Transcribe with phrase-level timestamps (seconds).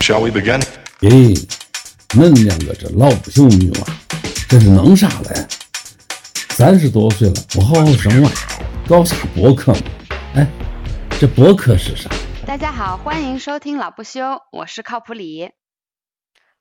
[0.00, 0.62] Shall we begin?
[1.00, 1.34] 咦，
[2.10, 3.86] 恁两个这老不休女娃，
[4.48, 5.46] 这是弄啥嘞？
[6.50, 8.30] 三十多岁了，不好好生娃，
[8.88, 9.80] 搞啥博客嘛？
[10.34, 10.46] 哎，
[11.20, 12.08] 这博客是啥？
[12.46, 15.50] 大家好，欢迎收听老不休，我是靠谱李。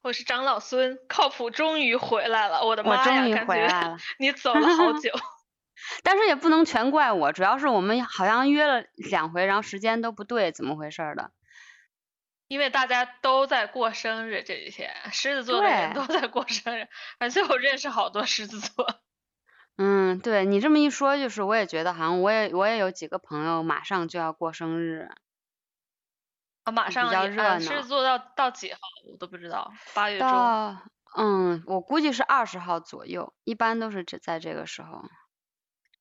[0.02, 3.00] 我是长老孙，靠谱终于回来了，我的妈呀！
[3.00, 5.12] 我终于感回来觉了， 你走了好久。
[6.04, 11.32] 但是也不能全怪我，主要是我们好像约了两回，然后时间都不对，怎么回事儿的？
[12.48, 16.88] 因为大家都在过生日这几天，狮子座的人都在过生日，
[17.20, 19.02] 而且我认识好多狮子座。
[19.78, 25.10] 嗯，对你这么一说，就是我也觉得好像我也我也有几个朋友马上就要过生日，
[26.64, 28.80] 啊，马上也比较热闹呃狮子座到到几号
[29.12, 30.78] 我都不知道，八月中。
[31.16, 35.04] 嗯，我估计是二十号左右，一般都是只在这个时候。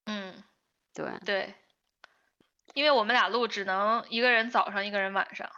[0.05, 0.43] 嗯，
[0.93, 1.55] 对对，
[2.75, 5.51] 因为我们俩录只能一个人早上，一个人晚上，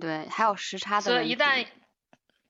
[0.00, 1.22] 对，还有时差的所。
[1.22, 1.66] 以一旦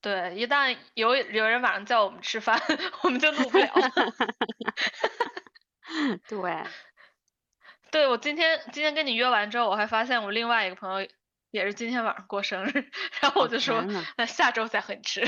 [0.01, 2.61] 对一旦有有人晚上叫我们吃饭，
[3.03, 3.73] 我们就录不了。
[6.27, 6.39] 对，
[7.91, 11.07] 对，我今天今天跟你约完之后，我还发现我另外一个朋友
[11.51, 12.89] 也是今天晚上过生日，
[13.21, 13.85] 然后我就说
[14.17, 15.27] 那下周再和你吃，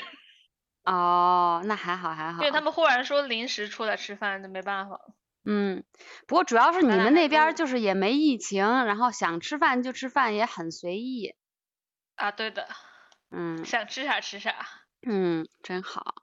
[0.84, 2.42] 哦，那还好还好。
[2.42, 5.14] 因为他们忽然说临时出来吃饭，就没办法了。
[5.46, 5.84] 嗯，
[6.28, 11.36] 不过主要是你们那边就是也没疫情，然后想吃饭就吃饭，也很随意。
[12.16, 12.68] 啊，对的，
[13.32, 14.56] 嗯想吃啥吃啥。
[15.08, 16.16] 嗯，真好。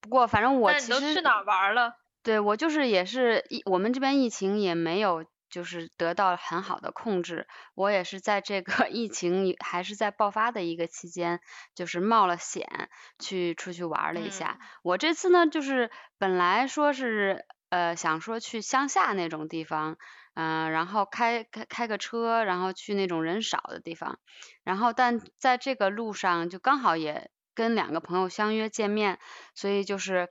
[0.00, 1.96] 不过反正我其实去哪儿玩了？
[2.22, 7.46] 对我就是也是疫，我们这边疫情也没有就是得到很好的控制。
[7.74, 11.40] 我也是在这个 疫情还是在爆发的一个期间，
[11.74, 12.88] 就是冒了险
[13.18, 14.58] 去出去玩了一下。
[14.82, 19.96] 我这次呢，就是本来说是呃想说去乡下那种地方，
[20.36, 24.18] 嗯、然后开开开个车，然后去那种人少的地方，
[24.64, 29.18] 然后但在这个路上就刚好也跟两个朋友相约见面，
[29.54, 30.28] 所以就是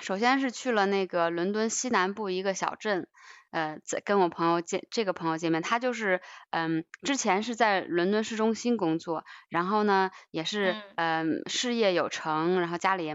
[0.00, 3.08] 首先是去了那个伦敦西南部一个小镇，
[3.54, 6.20] 呃，在跟我朋友见这个朋友见面，他就是
[6.50, 13.14] 嗯，之前是在伦敦市中心工作，然后呢也是嗯事业有成，然后家里也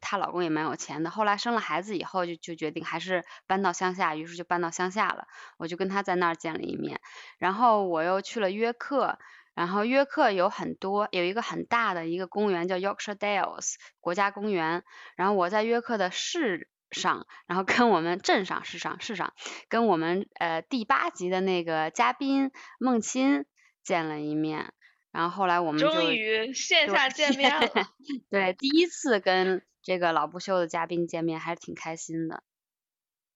[0.00, 5.26] 她老公也蛮有钱的，后来生了孩子以后就就决定还是搬到乡下，于是就搬到乡下了，
[5.58, 6.98] 我就跟他在那儿见了一面，
[7.36, 9.18] 然后我又去了约克。
[9.54, 14.82] 然后约克有很多，有一个很大的一个公园叫 Yorkshire Dales 国家公园，
[15.14, 19.34] 然后我在约克的市上，然后跟我们镇上市上市上
[19.68, 23.44] 跟我们呃第八集的那个嘉宾孟钦
[23.82, 24.72] 见了一面，
[25.12, 27.68] 然后后来我们就终于线下见面了。
[28.30, 32.42] 对第一次跟这个老不休的嘉宾见面，还是挺开心的。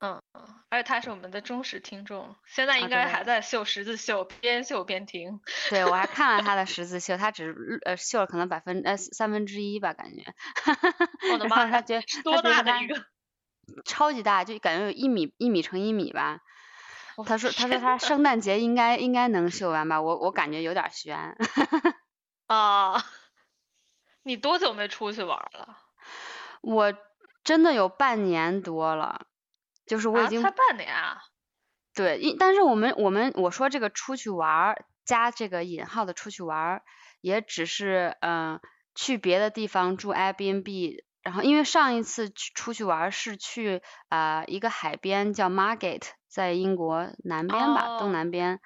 [0.00, 5.40] 嗯，嗯而且他是我们的忠实听众，现在啊应该还在绣十字绣，边绣边听。
[5.70, 10.22] 对我还 看了他的十字绣，他只呃绣了可能百分呃三分之一吧，感觉。
[11.32, 13.04] 我的妈呀 他觉得多大的一个？
[13.84, 16.40] 超级大，就感觉有一米一米乘一米吧。
[17.26, 21.36] 他说他说他圣诞节应该应该能绣完吧，我我感觉有点悬。
[22.46, 23.04] 啊，
[24.22, 25.78] 你多久没出去玩了？
[26.60, 26.94] 我
[27.44, 29.26] 真的有半年多了，
[29.86, 31.22] 就是我已啊，经才半年啊！
[31.94, 36.82] 对，因但是我们我们我说这个出去玩儿加这个引号的出去玩儿，
[37.20, 38.60] 也只是嗯、呃
[38.94, 48.12] 去别的地方住 Airbnb，然后因为上一次去出去玩儿是去啊、呃一个海边叫 Margate，在英国南边吧，东哦。
[48.12, 48.60] 南边，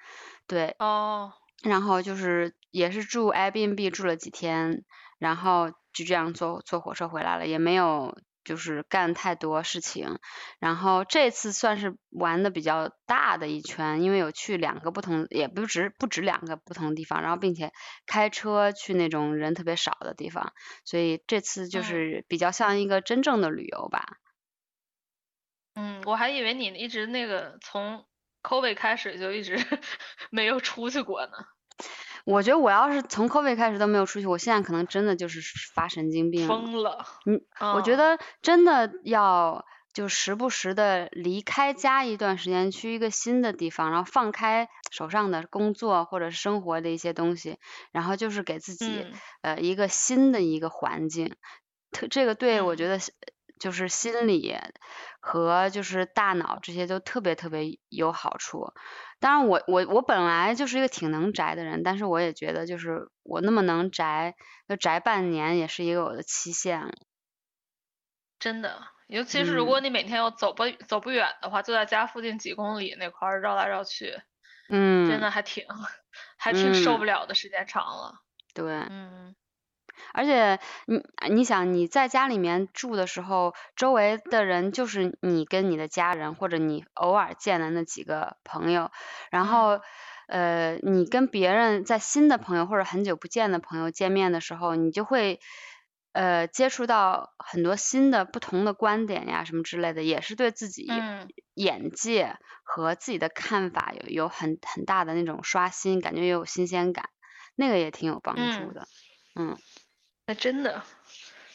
[0.47, 4.85] 对，哦，然后就是也是住 Airbnb 住了几天，
[5.19, 10.19] 然后就这样坐坐火车回来了，也没有就是干太多事情。
[10.59, 17.71] 然后这次算是玩的比较大的一圈，因为有去两个不同，也不止不止两个不同的地方，然后并且
[18.05, 20.53] 开车去那种人特别少的地方，
[20.85, 24.05] 所以这次就嗯是比较像一个真正的旅游吧。
[25.75, 28.05] 嗯，我还以为你一直那个从
[28.43, 29.57] COVID 开始就一直
[30.29, 31.33] 没有出去过呢。
[32.25, 35.41] 我觉得我要是从 COVID 开始都没有出去，我现在可能真的就是
[35.73, 36.47] 发神经病了。
[36.47, 37.05] 疯了。
[37.25, 37.41] 嗯，
[37.75, 47.57] 我觉嗯得真的要就时不时的离开家一段时间，去一个新的地方，然后放开手上的工作或者是生活的一些东西，
[47.91, 51.35] 然后就是给自己、嗯呃一个新的一个环境，
[51.91, 53.11] 特这个对我嗯觉得是
[53.59, 54.55] 就是心理
[55.19, 58.73] 和就是大脑这些都特别特别有好处。
[59.19, 64.35] 当然我，我我本来就是一个挺能宅的人，但是我也觉得就是我那么能宅，
[64.67, 66.93] 就宅半年也是一个我的期限了。
[68.41, 74.21] 真的，尤其是如果嗯你每天要走不走不远的话，就在家附近几公里那块儿绕来绕去，
[74.69, 75.65] 嗯，真的还挺
[76.37, 78.21] 还挺受嗯不了的，时间长了。
[78.53, 79.35] 对，嗯
[80.13, 81.01] 而且你
[81.33, 88.91] 你想你在家里面住的时候，周围的人就是你跟你的家人或者你偶尔见的那几个朋友，
[89.31, 89.79] 然后
[90.27, 95.39] 呃你跟别人在新的朋友或者很久不见的朋友见面的时候，你就会
[96.13, 101.33] 呃接触到很多新的不同的观点呀什么之类的，也是对自己嗯。
[101.55, 107.09] 眼界和自己的看法有有很很大的那种刷新，感觉也有新鲜感，
[107.55, 108.73] 那个也挺有帮助嗯。
[108.73, 108.87] 的，
[109.35, 109.57] 嗯。
[110.25, 110.83] 那真的。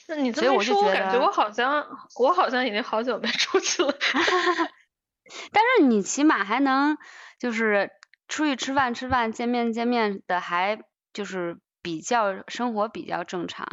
[0.06, 1.86] 那你这么一说，我感觉我好像
[2.18, 3.94] 我好像已经好久没出去了。
[5.52, 6.96] 但是你起码还能
[7.38, 7.90] 就是
[8.26, 10.82] 出去吃饭吃饭见面见面的，还
[11.12, 13.66] 就是比较生活比较正常。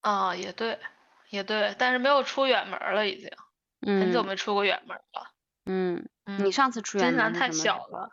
[0.00, 0.78] 啊，也对，
[1.30, 3.30] 也对，但是没有出远门了，已经
[3.82, 5.32] 很久嗯没出过远门了。
[5.66, 7.50] 嗯，嗯，你上次出远门太？
[7.50, 8.10] 小了。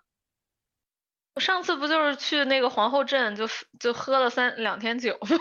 [1.36, 3.48] 我上次不就是去那个皇后镇就
[3.80, 5.38] 就喝了三两天酒吗？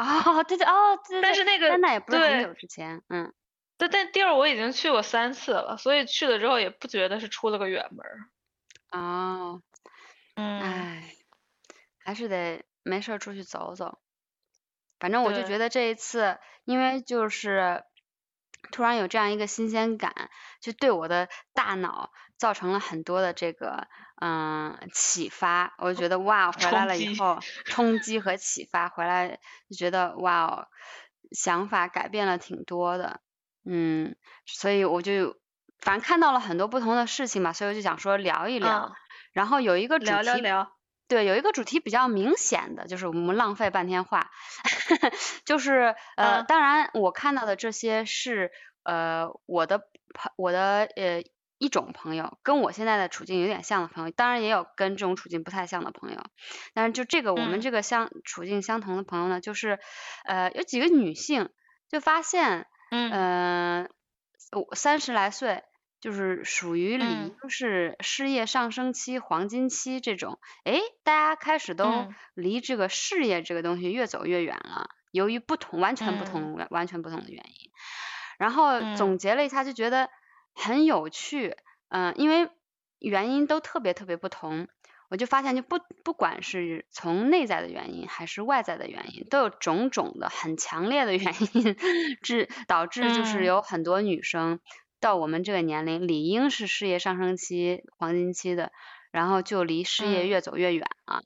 [0.00, 3.32] 哦，对对哦，对对对，但是那个但那也不是很对久之前，嗯
[3.78, 8.06] 但但地儿我已经去过三次了，所以去了之后也不觉得是出了个远门。
[8.90, 9.62] 哦，
[10.34, 11.14] 嗯，唉，
[11.98, 13.98] 还是得没事儿出去走走。
[14.98, 17.84] 反正我就觉得这一次，因为就是
[18.72, 23.86] 突然有这样一个新鲜感，就对我的大脑造成了很多的这个
[24.20, 25.74] 嗯启发。
[25.78, 29.38] 我就觉得哇，回来了以后冲击和启发，回来
[29.68, 30.68] 就觉得哇哦，
[31.32, 33.20] 想法改变了挺多的。
[33.64, 34.14] 嗯，
[34.46, 35.36] 所以我就
[35.80, 38.86] 反正看到了很多不同的事情吧，所以我就想说聊一聊。
[38.86, 38.92] 嗯
[39.32, 40.72] 然后有一个主聊聊题聊。
[41.08, 44.30] 对，有一个主题比较明显的，就是我们浪费半天话，
[45.44, 48.50] 就是呃，嗯当然我看到的这些是
[48.82, 49.80] 呃我的
[50.14, 51.22] 朋我的呃
[51.58, 56.22] 一种朋友，跟我现在的处境有点像的朋友，当然也有跟这种处境不太像的朋友，
[56.74, 57.62] 但是就这个我们嗯。
[57.62, 59.78] 这个相处境相同的朋友呢，就是
[60.24, 61.50] 呃有几个女性
[61.88, 63.16] 就发现，嗯。
[63.16, 63.88] 呃
[64.52, 65.62] 我三十来岁。
[65.98, 67.40] 就是属于理嗯。
[67.42, 72.16] 应是事业上升期、黄金期这种，诶，大家开始都嗯。
[72.34, 77.70] 离这个事业这个东西越走越远了，由于不同、完全不嗯同、完完全不同的原因。
[78.38, 78.86] 然后嗯。
[78.94, 80.10] 总结了一下，就觉得
[80.56, 81.56] 很有趣，
[81.88, 82.50] 嗯、因为
[82.98, 84.66] 原因都特别特别不同，
[85.10, 91.76] 我就发现，就不不管是从内在的原因还是外在的原因，都有种种的很强烈的原因
[92.22, 93.46] 致导致就是嗯。
[93.46, 94.58] 有很多女生
[94.98, 98.72] 到我们这个年龄，理应是事业上升期、黄金期的，
[99.12, 100.28] 然后就离事业嗯。
[100.28, 101.22] 越走越远了，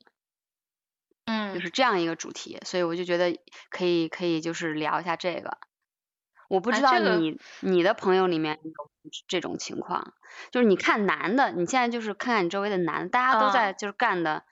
[1.51, 1.61] 就嗯。
[1.61, 3.37] 是这样一个主题，所以我就觉得
[3.69, 5.57] 可以可以就是聊一下这个。
[6.51, 8.71] 我不知道哎这个你、你的朋友里面有
[9.27, 10.13] 这种情况，
[10.51, 14.43] 就是你看男的，你现在就是看看你周围的男的，大家都啊在就是干的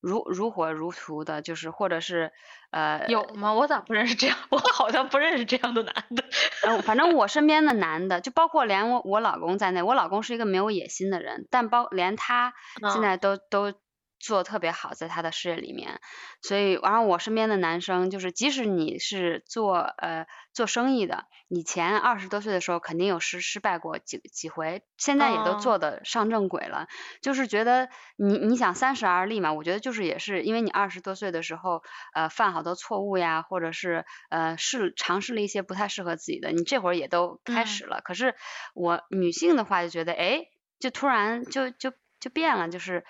[0.00, 2.30] 如如火如荼的，就是或者是
[2.70, 3.52] 呃有吗？
[3.52, 4.36] 我咋不认识这样？
[4.50, 6.24] 我好像不认识这样的男的。
[6.64, 12.52] 嗯，反正我身边的男的，就包括连我我老公在内，我老公是一个没有野心的人，但包连他
[12.92, 13.72] 现嗯在都、都
[14.18, 16.00] 做得特别好，在他的事业里面。
[16.42, 26.86] 所以，然后我身边的男生，就是即使你是做呃做生意的，以前二十多岁的时候肯定有失失败过几几回，现在也都哦做的上正轨了。
[27.22, 31.82] 就是觉得你你想三十而立嘛，我觉得就是也是因为你二十多岁的时候，
[32.14, 38.00] 呃犯好多错误呀，或者是呃试尝试了一些不太适合自己的，你这会儿也都开嗯始了。
[38.04, 38.34] 可是
[38.74, 40.46] 我女性的话就觉得，哎，
[40.78, 43.04] 就突然就就就变了，就是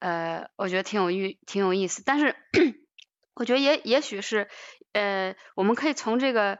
[0.00, 2.34] 呃，我觉得挺有意挺有意思，但是
[3.34, 4.48] 我觉得也也许是
[4.92, 6.58] 呃，我们可以从这个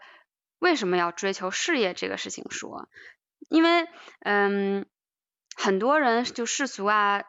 [0.60, 2.88] 为什么要追求事业这个事情说，
[3.48, 3.88] 因为
[4.20, 4.86] 嗯，
[5.56, 7.24] 很多人就世俗啊，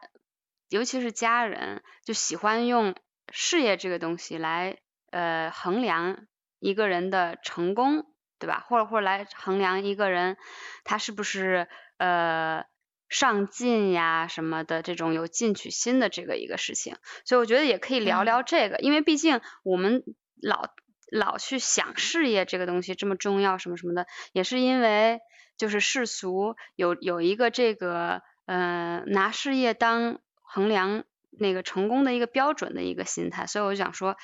[0.70, 2.96] 尤其是家人，就喜欢用
[3.32, 4.78] 事业这个东西来
[5.12, 6.28] 呃衡量
[6.60, 8.06] 一个人的成功，
[8.38, 8.66] 对吧？
[8.68, 10.38] 或者或者来衡量一个人
[10.84, 12.66] 他是不是呃
[13.12, 16.96] 上进呀什么的这种有进取心的这个一个事情。
[17.26, 20.04] 所以我觉得也可以聊嗯聊这个，因为毕竟我们
[20.42, 20.70] 老
[21.12, 25.20] 老去想事业这个东西这么重要什么什么的，也是因为
[25.58, 34.16] 就是世俗有有一个这个呃拿事业当衡量那个成功的一个标准的一个心态，所以我就想说，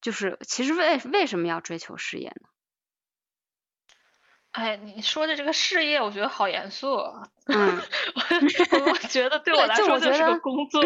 [0.00, 2.48] 就是其实为为什么要追求事业呢？
[4.60, 6.98] 哎，你说的这个事业，我觉得好严肃。
[7.48, 7.82] 嗯，
[8.86, 10.82] 我觉得对我来说就是个工作。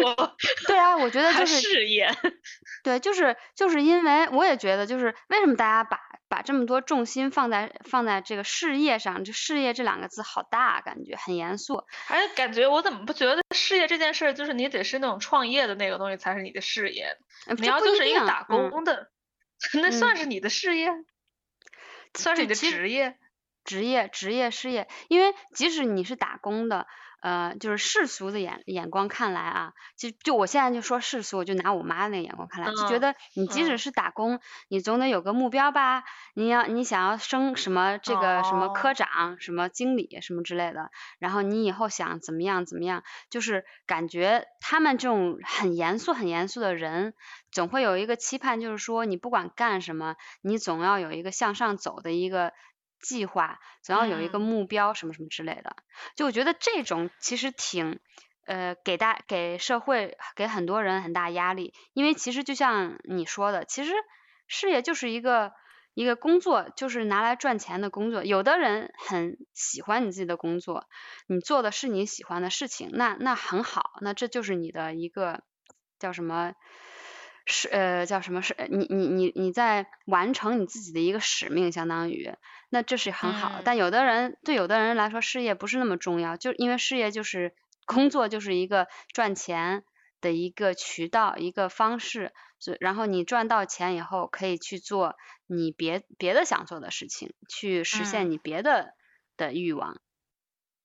[0.65, 2.09] 对啊，我觉得就是事业。
[2.83, 9.25] 对，就是就是因为我也觉得，就是为什么大家把把这么多重心放在放在这个事业上？
[9.25, 11.83] 这事业这两个字好大，感觉很严肃。
[12.07, 17.17] 哎，感觉我怎么不觉得事业这件事，就是你得是那种创业的那个东西才是你的事业？
[17.57, 19.11] 你要就是一个打工的，
[19.75, 20.89] 那算是你的事业？
[22.17, 23.17] 算是你的职业？
[23.65, 26.87] 职业、职业、事业，因为即使你是打工的，
[27.21, 36.03] 呃，就是世俗的眼眼光看来啊，就就我现在就说世俗，我就拿我妈那个眼光看来，就觉得你即使是打工，你总得有个目标吧？
[36.35, 47.15] 你要你想要升什么这个什么科长、什么经理什么之类的，然后你以后想怎么样怎么样，就是感觉他们这种很严肃、很严肃的人，
[47.51, 52.53] 总会有一个期盼，就是说你不管干什么，你总要有一个向上走的一个。
[53.01, 55.75] 计划总要有一个目标，什么什么之类的。
[56.15, 57.99] 就我觉得这种其实挺
[58.45, 63.93] 呃给大给社会给很多人很大压力，因为其实就像你说的，其实
[64.47, 65.53] 事业就是一个
[65.93, 68.23] 一个工作，就是拿来赚钱的工作。
[68.23, 70.87] 有的人很喜欢你自己的工作，
[71.27, 75.43] 你做的是你喜欢的事情，那那很好，那这就是你的一个
[75.99, 76.53] 叫什么？
[77.45, 78.41] 是呃叫什么？
[78.41, 82.33] 是你你你你在完成你自己的一个使命，相当于
[82.69, 83.61] 那这是很好。
[83.63, 87.53] 但有的人对有的人来说，事业不是那么重要，就因为事业就是
[87.85, 89.83] 工作，就是一个赚钱
[90.21, 92.33] 的一个渠道，一个方式。
[92.79, 98.95] 然后你赚到钱以后，可以去做你别别的想做的事情，去实现你别的
[99.37, 100.01] 的欲望，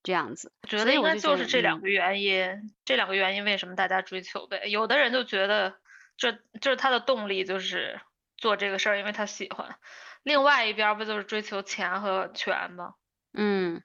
[0.02, 0.52] 这样子。
[0.60, 4.66] 我觉得应该就是这两个原因，这两个原因为什么大家追求呗？
[4.68, 5.76] 有的人就觉得。
[6.20, 7.98] 这就是他的动力，就是
[8.36, 9.74] 做这个事儿，因为他喜欢。
[10.22, 12.92] 另外一边不就是追求钱和权吗？
[13.32, 13.82] 嗯，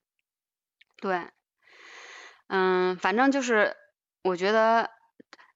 [1.01, 1.29] 对，
[2.49, 3.77] 嗯，反正就是
[4.21, 4.89] 我觉得，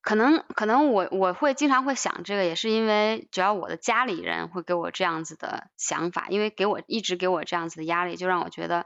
[0.02, 8.86] 可能可能我我会经常会想这个，也是因为只要我的家里人会给我这样子的想法，因为给我一直给我这样子的压力，就让我觉得，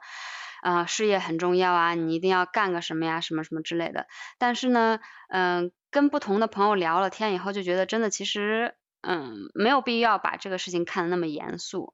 [0.64, 4.08] 呃，事业很重要啊，你一定要干个什么呀，什么什么之类的。
[4.40, 5.72] 但是呢，嗯。
[5.94, 11.94] 跟不同的朋友聊了天以后，就觉得真的其实，嗯，没有必要把这个事情看得那么严肃。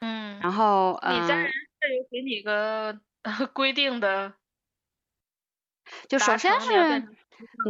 [0.00, 0.40] 嗯。
[0.40, 2.98] 然后，你家人是有给你个
[3.52, 4.32] 规定的？
[6.08, 7.08] 就首先是。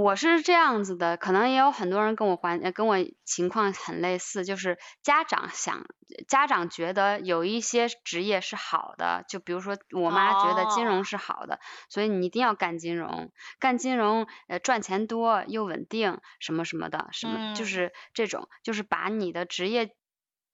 [0.00, 5.86] 我是这样子的，可能也有很多人跟我环跟我情况很类似，就是家长想
[6.26, 19.94] 家长觉得有一些职业是好的，就比如说我妈觉得金融是好的，所以你一定要干金融，干金融呃赚钱多又稳定什么什么的，什么就是这种，就是把你的职业。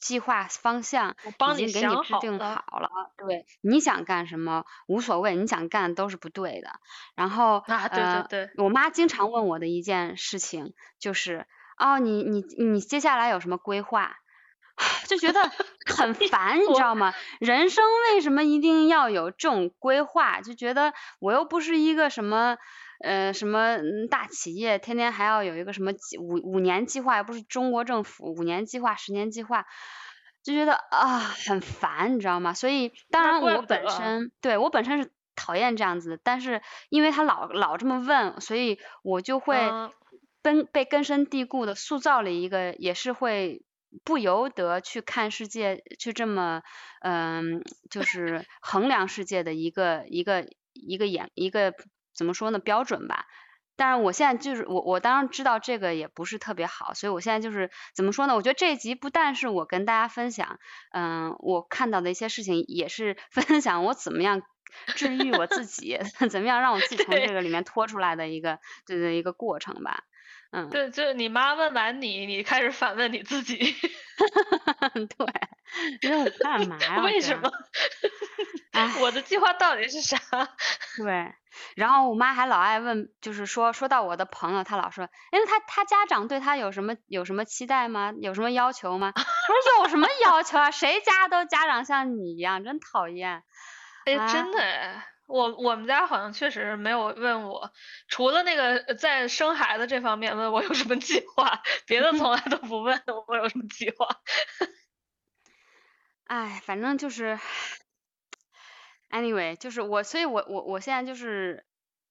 [0.04, 1.16] 计划方向
[1.56, 6.68] 已经给你制定好了，对，你想干什么无所谓，你想干都是不对的。
[7.16, 11.46] 然后，啊，对对对，我妈经常问我的一件事情就是，
[11.78, 14.16] 哦，你你你接下来有什么规划？
[15.08, 15.50] 就觉得
[15.86, 17.14] 很 烦，你知道吗？
[17.40, 17.82] 人生
[18.12, 20.42] 为什么一定要有这种规划？
[20.42, 22.58] 就觉得我又不是一个什么。
[23.04, 23.76] 呃，什么
[24.10, 29.66] 大企业天天还要有一个什么五五年计划，又不是中国政府五年计划、十年计划，
[30.42, 32.54] 就觉得啊很烦，你知道吗？
[32.54, 39.58] 所以当然我本身对我本身是讨厌这样子的，但是因为他老老这么问，所以我就会
[40.42, 43.62] 根被根深蒂固的塑造了一个，也是会
[44.02, 46.62] 不由得去看世界，去这么
[47.02, 51.74] 嗯，就是衡量世界的一个一个一个眼一个。
[52.14, 52.58] 怎么说呢？
[52.58, 53.26] 标准吧。
[53.76, 58.36] 但是我现在就是我，我当然知道这个也不是特别好，所以我现在就是怎么说呢？
[58.36, 60.60] 我觉得这一集不但是我跟大家分享，
[60.92, 64.42] 嗯，我看到的一些事情，也是 分享我怎么样
[64.94, 65.98] 治愈我自己，
[66.30, 70.04] 怎么样让我自己从这个里面脱出来的一个对对一个过程吧。
[70.54, 73.56] 嗯，对，就是你妈问完你，你开始反问你自己。
[75.18, 75.26] 对，
[76.02, 77.02] 因为我干嘛呀？
[77.02, 77.50] 为什么？
[79.00, 80.16] 我的计划到底是啥？
[80.96, 81.34] 对。
[81.74, 88.12] 然后我妈还老爱问，就是说说到我的朋友，她老说，因为她她家长对她有什么有什么期待吗？
[88.20, 89.12] 有什么要求吗？
[89.16, 90.70] 我说有什么要求啊？
[90.70, 93.42] 谁家都家长像你一样，真讨厌。
[94.04, 95.02] 哎，真的，
[95.34, 97.72] 我我们家好像确实没有问我，
[98.06, 104.06] 除了那个在生孩子这方面问我有什么计划，别的从来都不问我有什么计划。
[106.26, 107.38] 哎，反正就是。
[109.10, 111.64] Anyway，就是我，所以我我我现在就是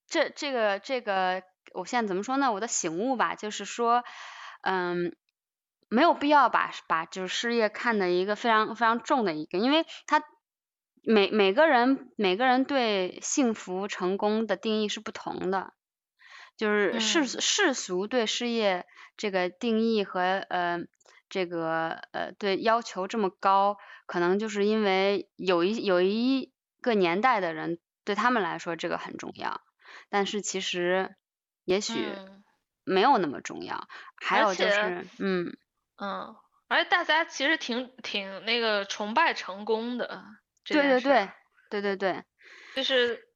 [0.07, 2.51] 这这个这个，我现在怎么说呢？
[2.53, 4.05] 我的醒悟吧，就是说，
[4.61, 5.13] 嗯，
[5.89, 10.23] 没有必要把把就是事业看的一个非常非常重的一个，因为它
[11.05, 15.73] 每每个人每个人对幸福成功的定义是不同的，
[16.55, 18.85] 就是世世俗对事业
[19.17, 20.79] 这个定义和呃
[21.29, 29.61] 这个呃对要求这么高，可能就是因为有一有一个年代的人对他们来说这个很重要，
[30.09, 31.15] 但是其实
[31.65, 32.15] 也许
[32.85, 33.87] 没有那么重要。
[34.15, 35.57] 还有就是嗯
[35.97, 36.35] 嗯，
[36.69, 40.23] 而且大家其实挺挺那个崇拜成功的。
[40.65, 41.29] 对对对，
[41.69, 42.23] 对对对，
[42.75, 43.27] 就是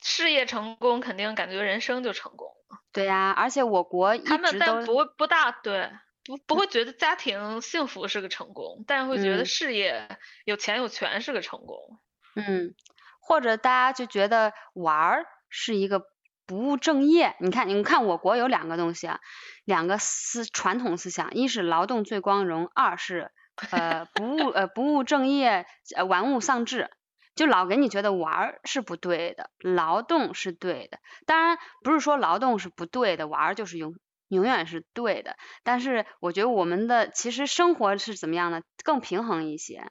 [0.00, 2.78] 事业成功，肯定感觉人生就成功了。
[2.92, 5.90] 对呀，而且我国他们但不不大对，
[6.24, 10.08] 不不会觉得家庭幸福是个成功，但是会觉得事业
[10.44, 12.00] 有钱有权是个成功。
[12.34, 12.74] 嗯，
[13.20, 16.02] 或者大家就觉得玩儿是一个
[16.46, 17.36] 不务正业。
[17.40, 19.20] 你看，你看我国有两个东西啊，
[19.64, 23.30] 两个思传统思想，一是劳动最光荣，二是。
[23.70, 26.90] 呃，不务呃不务正业，呃玩物丧志，
[27.34, 30.98] 就老给你觉得玩是不对的，劳动是对的。
[31.26, 33.94] 当然不是说劳动是不对的，玩就是永
[34.28, 35.36] 永远是对的。
[35.62, 39.84] 但是我觉得我们的其实生活是怎么样的，更平衡一些。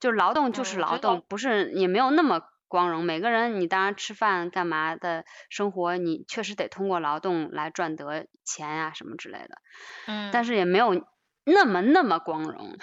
[0.00, 3.04] 就是劳动就是劳动，不是也没有那么光荣。
[3.04, 9.58] 每个人你当然吃饭干嘛的生活，你确实得通过劳动来赚得钱呀什么之类的。
[10.06, 10.30] 嗯。
[10.32, 11.06] 但是也没有。
[11.44, 12.76] 那么那么光荣，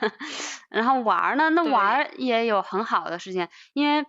[0.70, 1.50] 然后玩呢？
[1.50, 4.06] 那玩也有很好的事情，因为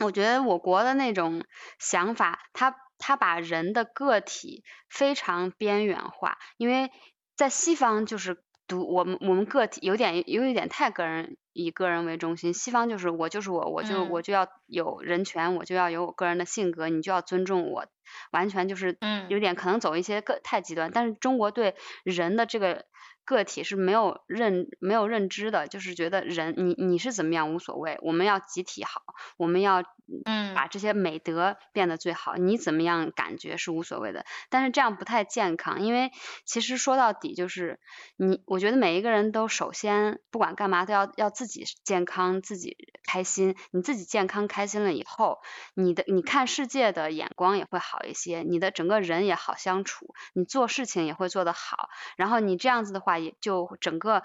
[0.00, 1.44] 我觉得我国的那种
[1.78, 6.90] 想法，他他把人的个体非常边缘化，因为
[7.36, 17.86] 在西方就是独我们我们个体有点有一点太个人以个人为中心，西方就是我就是我，我就我就要有人权，我就要有我个人的性格，你就要尊重我，
[18.32, 18.98] 完全就是
[19.28, 22.84] 有点可能走一些个太极端，但是中国对人的这个。
[23.24, 29.02] 个体是没有认没有认知的，就是觉得人你你是怎么样无所谓，我们要集体好，
[29.36, 29.84] 我们要
[30.26, 36.10] 嗯把这些美德变得最好，你怎么样感觉是无所谓的，但是这样不太健康，因为
[36.44, 37.78] 其实说到底就是
[38.16, 42.76] 你，我觉得每一个人都首先不管干嘛都要要自己健康，自己
[43.06, 45.38] 开心，你自己健康开心了以后，
[45.74, 53.11] 你的你看世界的眼光也会好一些，你的整个人也好相处，你做事情也会做得好，然后你这样子的话。
[53.18, 54.22] 也就整个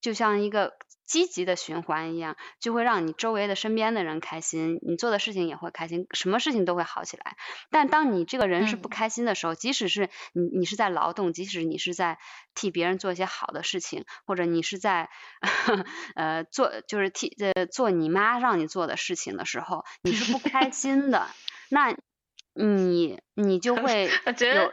[0.00, 0.74] 就像一个
[1.06, 7.36] 积极的循环一样，就会让你周围的身边的人开心，你做的事情也会开心，什么事情都会好起来。
[7.70, 12.18] 但当你这个人是不开心的时候，即使是你你是在劳动，即使你是在
[12.54, 15.10] 替别人做一些好的事情，或者你是在
[16.14, 21.26] 呃做就是替呃做你妈让你做的事情的时候，你是不开心的，
[21.70, 21.96] 那
[22.54, 24.08] 你你就 会
[24.54, 24.72] 有。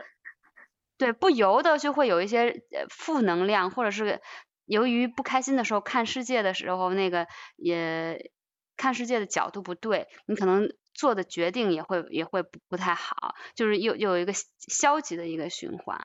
[0.97, 4.19] 对，不由得就会有一些呃负能量，或者是
[4.65, 8.31] 由于不开心的时候看世界的时候，那个也
[8.75, 16.01] 看世界的角度不对，你可能做的决定也会也会不不太好，就是又又有一个消极的一个循环。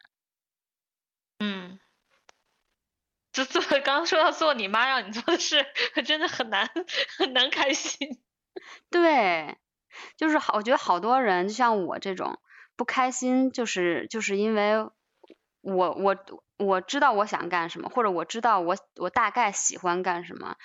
[1.38, 1.80] 嗯，
[3.32, 5.64] 就做刚刚说到做你妈让你做的事，
[6.04, 6.70] 真的很难
[7.16, 8.20] 很难开心。
[8.90, 9.56] 对，
[10.18, 12.38] 就是好，我觉得好多人就像我这种。
[12.76, 14.76] 不开心就是就是因为
[15.60, 16.16] 我我
[16.58, 20.56] 我知道我想干什么，或者我知道我我大概喜欢干什么，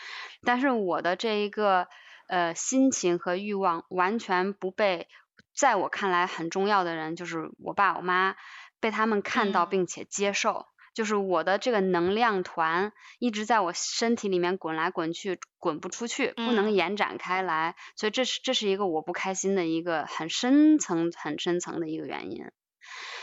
[0.43, 1.87] 但是我的这一个
[2.27, 5.07] 呃心情和欲望完全不被
[5.55, 8.35] 在我看来很重要的人，就是我爸我妈
[8.79, 10.65] 被他们看到并且接受。
[10.97, 22.49] 就是我的这个能量团一直在我身体里面滚来滚去，滚不出去，不能延展开来，所以这是这是一个我不开心的一个很深层、很深层的一个原因。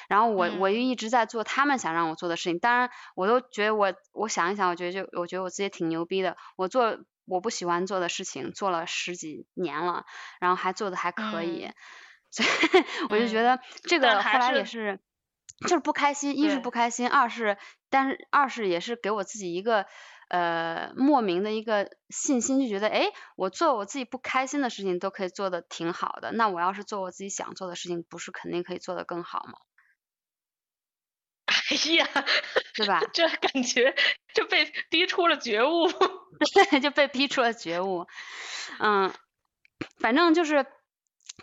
[0.06, 10.06] 然后我我就一直在做他们想让我做的事情，当然我都觉得我我想一想，我觉得就我觉得我自己挺牛逼的，我做我不喜欢做的事情做了十几年了，
[10.38, 11.72] 然后还做的还可以，
[12.30, 12.48] 所以
[13.10, 15.00] 我就觉得这个后来也是。
[15.60, 17.56] 就是不开心，一是不开心，二是，
[17.88, 19.86] 但是二是也是给我自己一个
[20.28, 29.54] 呃莫名的一个信心，就觉得哎，我做我自己不开心的事情都可以做的挺好的，那我要是做我自己想做的事情，不是肯定可以做的更好吗？
[31.46, 32.06] 哎呀，
[32.74, 33.00] 对吧？
[33.12, 33.94] 这感觉
[34.34, 35.86] 就被逼出了觉悟，
[36.70, 38.06] 对，就被逼出了觉悟，
[38.80, 39.12] 嗯，
[39.98, 40.66] 反正就是。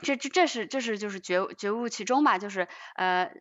[0.02, 3.32] 这这这是这是就是觉觉悟其中吧，就是呃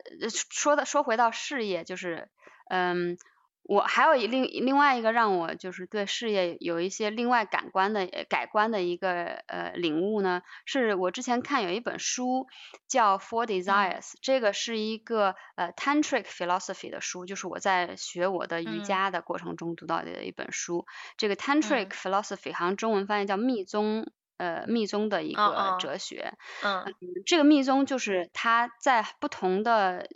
[0.50, 2.28] 说的说回到事业，就是
[2.68, 3.16] 嗯
[3.62, 12.48] 我还有一另另外一个让我就是对事业有一些另外感官的改观的一个呃领悟呢，是我之前看有一本书
[12.88, 20.86] 叫《Four Desires》，这个是一个呃 Tantric Philosophy 的书，就是我在学我的瑜伽的过程中读到的一本书。
[21.16, 26.32] 这个 Tantric Philosophy 好像中文翻译叫密宗，呃密宗的一个哲学。
[26.64, 26.84] 嗯。
[27.26, 30.08] 这个密宗就是它在不同的。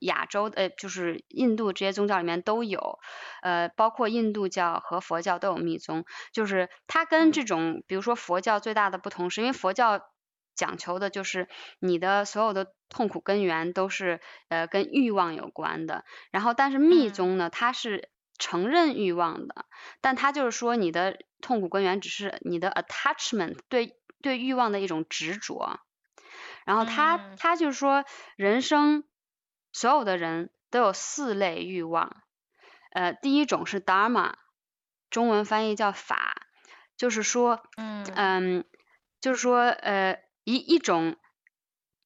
[0.00, 2.98] 亚洲呃，就是印度这些宗教里面都有，
[3.42, 6.06] 呃，包括印度教和佛教都有密宗。
[6.32, 10.00] 就是它跟这种，比如说佛教最大的不同，是因为佛教
[10.54, 11.48] 讲求的就是
[11.80, 16.06] 你的所有的痛苦根源都是呃跟欲望有关的。
[16.30, 19.66] 然后，但是密宗呢，它是承认欲望的，
[20.00, 25.80] 但他就是说你的痛苦根源只是你的 attachment 对对欲望的一种执着。
[26.64, 28.04] 然后他他就是说
[28.36, 29.04] 人生。
[29.76, 32.22] 所有的人都有四类欲望，
[32.92, 34.34] 呃，第一种是 dharma，
[35.10, 36.46] 中文翻译叫法，
[36.96, 38.64] 就是说，嗯嗯，
[39.20, 41.16] 就是说，呃，一一种，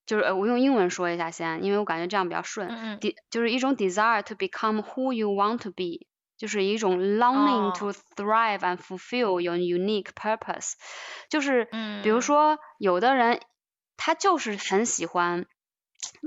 [0.07, 6.07] 就是呃，我用英文说一下先，因为我感觉这样比较顺，嗯就是一种 desire to become who you want to be，
[6.39, 10.73] 就是一种 longing to thrive and fulfill your unique purpose，
[11.29, 11.65] 就是，
[12.01, 13.39] 比如说，有的人
[13.97, 15.45] 他就是很喜欢，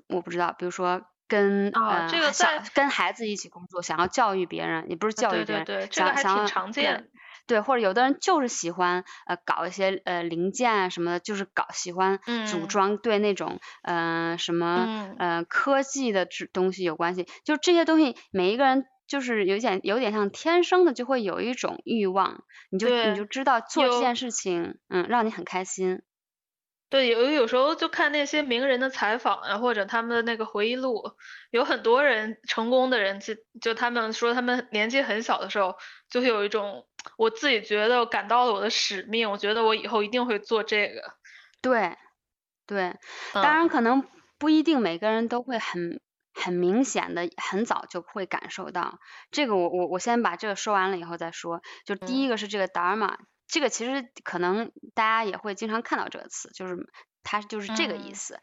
[0.08, 1.02] 我不知道，比如说。
[1.28, 7.08] 跟呃想跟孩子一起工作，想要教育别人，也不是教育别人，想想要常见。
[7.46, 17.26] 对，或者有的人就是喜欢呃搞一些呃零件啊什么的，就是搞喜欢组装，对那种嗯什么呃科技的东西有关系。
[17.46, 26.00] 就这些东西，每一个人就是有点有点像天生的，就会有一种欲望，你就你就知道做这件事情，嗯，让你很开心。
[26.88, 31.12] 对，有有时候就看那些名人的采访啊，或者他们的那个回忆录，
[31.50, 35.76] 有很多人成功的人，就就他们说他们年纪很小的时候，
[36.08, 36.86] 就会有一种
[37.18, 41.02] 我自己觉得感到了我的使命，我觉得我以后一定会做这个。
[41.60, 41.98] 对，
[42.66, 42.96] 对，
[43.34, 44.02] 当然可能
[44.38, 46.00] 不一定每个人都会很
[46.34, 48.98] 很明显的很早就会感受到
[49.30, 49.56] 这个。
[49.56, 51.62] 我我我先把这个说完了以后再说。
[51.84, 53.16] 就第一个是这个 dharma。
[53.48, 56.88] 这个其实可能大家也会经常看到这个词，就是
[57.22, 58.40] 它就是这个意思。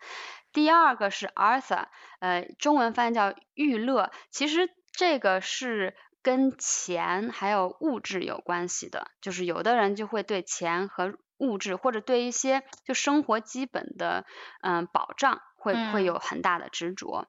[0.53, 1.87] 第二个是 Arthur，
[2.19, 14.25] 呃，中文翻译叫娱乐，其实这个是跟钱还有物质有关系的，就是有的人就会对钱和物质或者对一些就生活基本的
[14.61, 17.27] 嗯保障会会有很大的执着。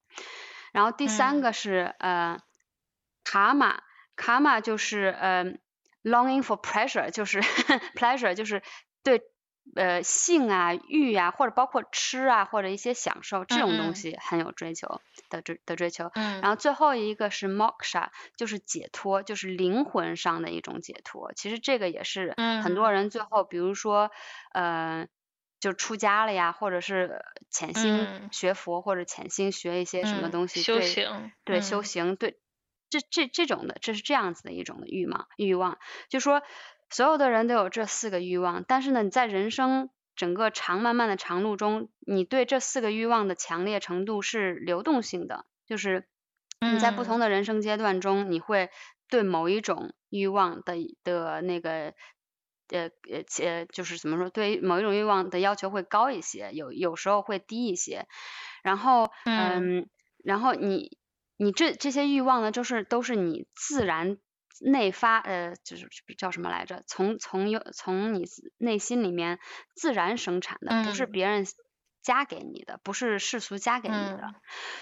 [0.72, 2.38] 然后第三个是呃
[3.24, 3.80] 卡玛，
[4.14, 5.54] 卡玛就是呃。
[6.02, 7.42] Longing for pleasure 就是
[7.94, 8.62] pleasure 就是
[9.02, 9.20] 对
[9.76, 16.11] 呃性啊欲啊或者包括吃啊或者一些享受这种东西很有追求的追的追求。
[16.40, 21.33] 然后最后一个是 moksha 就是解脱就是灵魂上的一种解脱。
[21.35, 24.11] 其实这个也是很多人最后比如说
[24.52, 25.06] 呃
[25.61, 32.38] 就出家了呀或者是潜心学佛或者潜心学一些什么东西修行对修行对。
[32.92, 35.78] 这这这种的，这是这样子的一种的欲望，欲望，
[36.09, 36.42] 就说
[36.90, 46.07] 所有的人都有这四个欲望，但是呢，你在人生整个长漫漫的长路中，你对这四个欲望的强烈程度是流动性的，就是
[46.61, 48.70] 你在不同的人生阶段中，你会
[49.09, 50.74] 对某一种欲望的
[51.05, 51.94] 的那个
[52.68, 58.07] 呃呃呃，就是怎么说，对某一种欲望的要求会高一些，有有时候会低一些，
[58.62, 59.88] 然后嗯，
[60.24, 60.98] 然后你。
[61.42, 64.18] 你这这些欲望呢，就是都是你自然
[64.60, 66.84] 内发，呃，就是叫什么来着？
[66.86, 68.24] 从从有从你
[68.58, 69.38] 内心里面
[69.74, 71.46] 自然生产的，不是别人
[72.02, 74.34] 加给你的，不是世俗加给你的。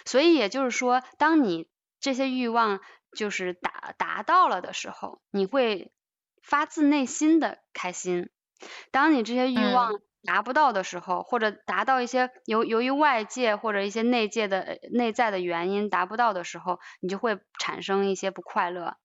[0.04, 1.68] 所以也就是说，当你
[2.00, 2.80] 这些欲望
[3.16, 5.92] 就是达达到了的时候，你会
[6.42, 8.30] 发自内心的开心。
[8.90, 9.92] 当你这些欲望，
[10.24, 18.96] 达不到的时候，或者达到一些由由于外界或者一些内界的内在的原因达不到的时候，你就会产生一些不快乐。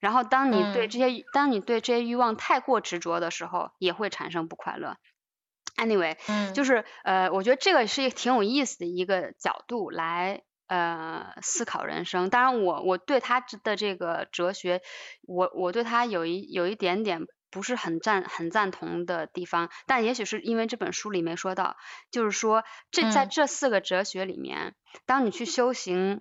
[0.00, 4.96] 然后当你对这些当你对这些欲望太过执着的时候，也会产生不快乐。
[5.76, 6.16] Anyway，
[6.52, 12.30] 就是呃，我觉得这个是一个挺有意思的一个角度来呃思考人生。
[12.30, 14.82] 当然，我我对他的这个哲学，
[15.22, 17.26] 我我对他有一有一点点。
[17.48, 21.76] 不是很赞很赞同的地方，但也许是因为这本书里没说到，
[22.10, 24.74] 就是说这在这四个哲学里面，
[25.06, 26.20] 当你去修行，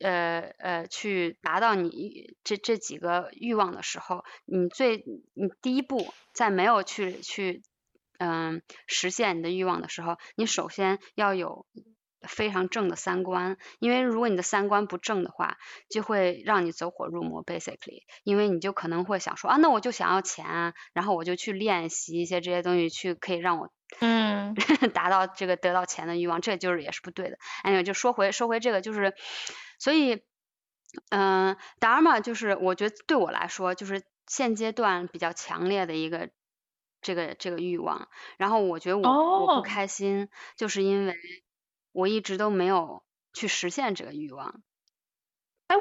[0.00, 5.04] 呃呃，去达到你这这几个欲望的时候，你最
[5.34, 7.62] 你第一步在没有去去
[8.18, 11.66] 嗯实现你的欲望的时候，你首先要有
[12.22, 15.58] 非常正的三观，因为如果你的三观不正的话，
[15.90, 24.54] 就会让你走火入魔，basically，因为你就可能会想说啊，那我就想要钱啊，然后我就去练习一些这些东西，去可以让我嗯。
[24.94, 27.38] 达到这个得到钱的欲望，这就是也是不对的。
[27.64, 29.14] 哎，就说回说回这个，就是
[29.84, 30.22] 所以，
[31.10, 36.30] 嗯、达尔玛就是我觉得对我来说，就是现阶段比较强烈的一个
[37.02, 38.08] 这个这个欲望。
[38.38, 41.14] 然后我觉得我、我哦不开心，就是因为
[41.92, 43.02] 我一直都没有
[43.34, 44.62] 去实现这个欲望。
[45.66, 45.76] 哎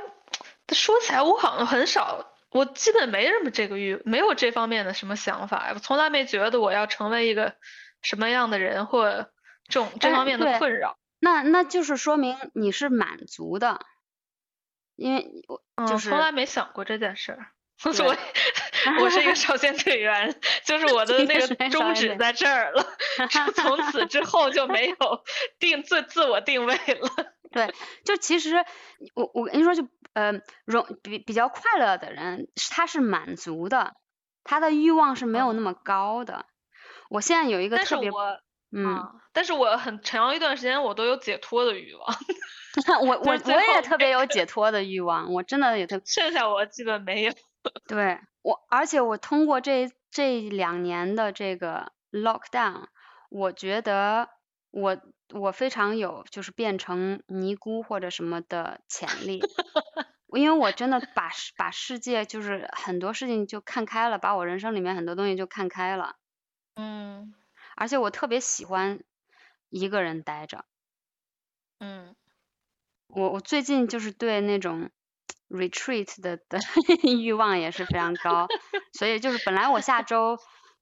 [0.73, 7.55] 说起来，我好像很少，我基本没什么这个欲，没有这方面的什么想法，我从来没觉得我要成为一个
[8.01, 9.29] 什么样的人或
[9.69, 10.97] 这种这方面的困扰。
[11.19, 13.85] 那那就是说明你是满足的，
[14.95, 17.47] 因为我嗯，就是从来没想过这件事儿。
[17.85, 18.17] 我对
[19.01, 22.85] 我是一个 少先队员，就是我 的那个少先队宗旨在这儿了，
[23.55, 24.95] 从此之后就没有
[25.59, 27.09] 定自自我定位了。
[27.51, 27.73] 对，
[28.05, 28.63] 就其实
[29.15, 30.31] 我我跟你说就，呃
[30.65, 33.95] 容比比较快乐的人，他是满足的，
[34.43, 36.45] 他的欲望是没有那么高的。
[37.09, 38.39] 我现在有一个但是特别，我，
[38.71, 42.15] 嗯，啊，但是我很长一段时间我都有解脱的欲望，
[43.01, 47.33] 我我我也特别有解脱的欲望，我真的也特 剩下我基本没有。
[47.87, 52.87] 对我，而且我通过这这两年的这个 lockdown，
[53.29, 54.29] 我觉得
[54.71, 54.97] 我
[55.33, 59.41] 我非常有就是变成尼姑或者什么的潜力，
[60.35, 66.15] 因为我真的把世把世界就是很多事情就看开了，把我人生里面很多东西就看开了，
[66.75, 67.33] 嗯
[67.75, 69.03] 而且我特别喜欢
[69.69, 70.65] 一个人待着。
[71.79, 72.15] 嗯
[73.15, 74.89] 我我最近就是对那种
[75.49, 76.59] retreat 的 的
[77.03, 78.47] 欲望也是非常高，
[78.93, 80.37] 所以就是本来我下周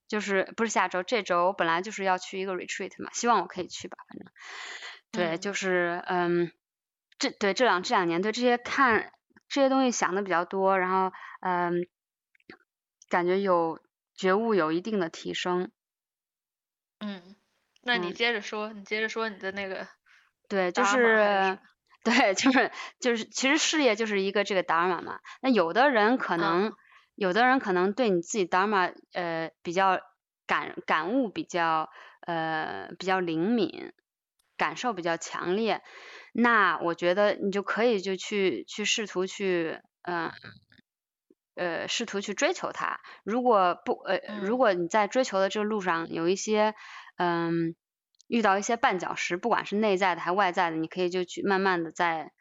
[0.08, 4.28] 就是不是下周这周我本来就是要去一个 retreat 嘛，希望我可以去吧，反正。
[5.10, 5.38] 对，嗯。
[5.38, 6.50] 就是嗯，
[7.18, 9.12] 这对这两这两年对这些看
[9.48, 11.86] 这些东西想的比较多，然后嗯，
[13.10, 13.78] 感觉有
[14.14, 15.70] 觉悟有一定的提升，
[17.00, 17.34] 嗯，
[17.82, 18.14] 那你嗯。
[18.14, 19.86] 接着说，你接着说你的那个
[20.50, 21.58] 对，就是
[22.04, 25.20] 对，就是就是，其实事业就是一个这个达尔玛嘛。
[25.40, 26.76] 那有的人可能，嗯
[27.14, 30.00] 有的人可能对你自己达尔玛呃比较
[30.46, 31.88] 感感悟比较
[32.26, 33.92] 呃比较灵敏，
[34.56, 35.82] 感受比较强烈，
[36.32, 40.32] 那我觉得你就可以就去去试图去嗯。
[41.54, 43.00] 呃，试图去追求它。
[43.24, 46.74] 如果不呃，如嗯果你在追求的这个路上有一些
[47.18, 47.74] 嗯
[48.32, 52.32] 遇到一些绊脚石，不管是内在的还外在的，你可以就去慢慢的在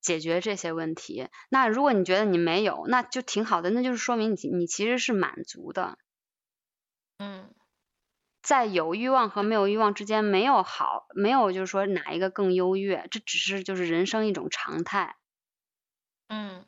[0.00, 1.26] 解决这些问题。
[1.50, 5.98] 那如果你觉得你没有，那就挺好的，那就是说明你你其实是满足的，
[7.18, 7.52] 嗯
[8.42, 15.16] 在有欲望和没有欲望之间没有好，没有就是说哪一个更优越，这只是就是人生一种常态，
[16.28, 16.64] 嗯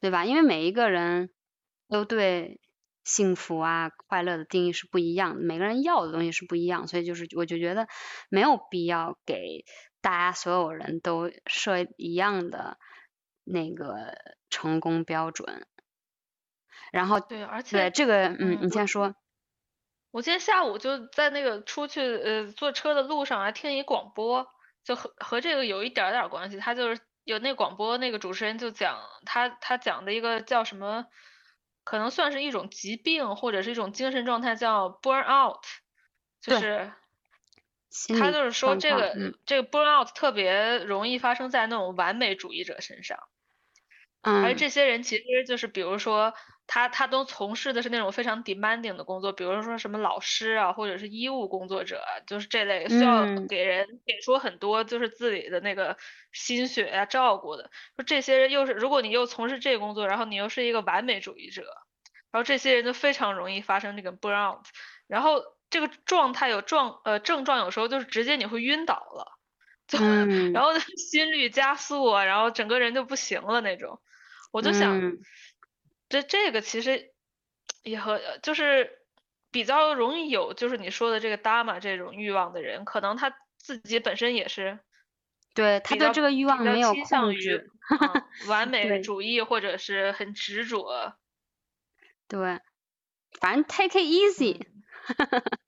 [0.00, 0.24] 对吧？
[0.24, 1.30] 因为每一个人
[1.88, 2.58] 都对
[3.04, 7.88] 幸福啊、快乐的定义是不一样的，每个人要的东西是不一样，所以就是我就觉得
[8.28, 9.64] 没有必要给
[10.00, 12.78] 大家所有人都设一样的
[13.44, 14.14] 那个
[14.50, 15.66] 成功标准。
[16.92, 19.14] 然后对，而对且这个，嗯，嗯你先说，
[20.10, 24.46] 我今天下午就在那个出去呃坐车的路上还听一广播，
[24.84, 26.58] 就和和这个有一点点关系。
[26.58, 31.06] 他就是有那广播那个主持人就讲他他讲的一个叫什么，
[31.84, 35.64] 可能算是一种疾病或者是一种精神状态叫 burn out，
[36.40, 36.92] 就是
[38.18, 43.18] 他就是说这个嗯这个 burn out 特别容易发生在那种完美主义者身上。
[44.22, 46.32] 而嗯这些人其实就是，比如说
[46.72, 55.98] 他他都从事的是那种非常 demanding 的工作，比如说什么老师啊，或者是医务工作者啊，就是这类需要嗯给人给出很多就是自己的那个
[56.32, 57.70] 心血呀、照顾的。
[57.94, 61.62] 说这些人又是，如果你又从事这个工作，然后你又是一个完美主义者，
[62.30, 64.64] 然后这些人就非常容易发生这个 out，
[65.06, 69.36] 然后这个状态有状呃症状，有时候就是直接你会晕倒了。
[69.86, 74.00] 就嗯然后心率加速啊，然后整个人就不行了那种。
[74.52, 75.18] 我就想，嗯
[76.12, 77.14] 这这个其实
[77.82, 78.98] 也和呃就是
[79.50, 84.78] 比较容易有就是你说的这个 dharma 这种欲望的人，可能他自己本身也是
[85.54, 91.16] 对他对这个欲望没有倾向于控制，嗯 完美主义或者是很执着。
[92.30, 92.60] 对，
[93.40, 94.66] 反正 take it easy，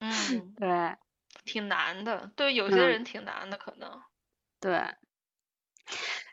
[0.00, 0.96] 嗯， 对
[1.44, 4.02] 挺难的，对有些嗯人挺难的，可能。
[4.62, 4.94] 对。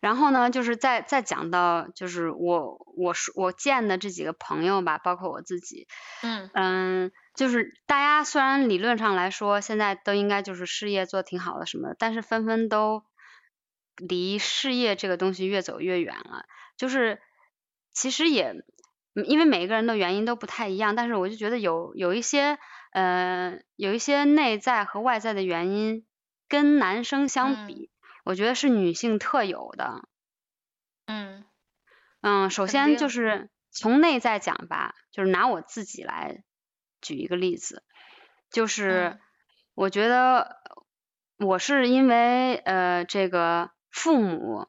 [0.01, 5.87] 然后呢，就是再再讲到，就是我我说我见的这几个朋友吧，包括我自己，
[6.23, 6.49] 嗯。
[6.53, 13.03] 嗯，就是大家虽然理论上来说现在都应该就是事业做挺好的什么的，但是纷纷都
[13.95, 16.45] 离事业这个东西越走越远了。
[16.77, 17.21] 就是
[17.93, 18.55] 其实也，
[19.13, 22.57] 因为每个人的原因都不太一样，但是我就觉得有有一些
[22.93, 26.05] 呃有一些内在和外在的原因，
[26.49, 27.90] 跟男生相比，
[28.23, 30.07] 我觉得是女性特有的。
[31.05, 31.45] 嗯
[32.21, 36.43] 嗯，首先就是从内在讲吧，就是拿我自己来
[37.01, 37.83] 举一个例子，
[38.49, 39.19] 就是
[39.73, 40.57] 我觉得
[41.37, 44.67] 我是因为呃这个父母。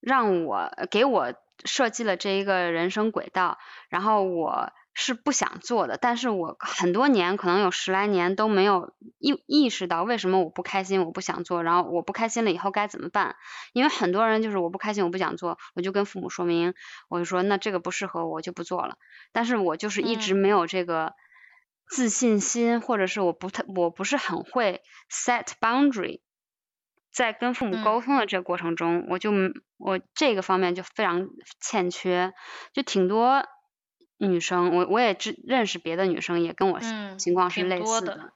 [0.00, 13.36] 让我给我设计了这一个人生轨道，然后我是不想做的，但是我很多年，可能有十来年都没有意意识到为什么我不开心，我不想做，然后我不开心了以后该怎么办？
[13.72, 16.74] 因为很多人就是我不开心，我不想做，我就跟父母说明，
[17.08, 18.96] 我就说那这个不适合我，就不做了。
[19.30, 21.14] 但是我就是一直没有这个
[21.86, 26.22] 自信心，或者是我不太我不是很会 set boundary。
[27.12, 29.30] 在跟父母沟通的这个过程中，我就
[29.76, 31.28] 我这个方面就非常
[31.60, 32.32] 欠缺，
[32.72, 33.44] 就挺多
[34.18, 36.80] 女生，我我也知认识别的女生也跟我
[37.18, 38.32] 情况是类似的，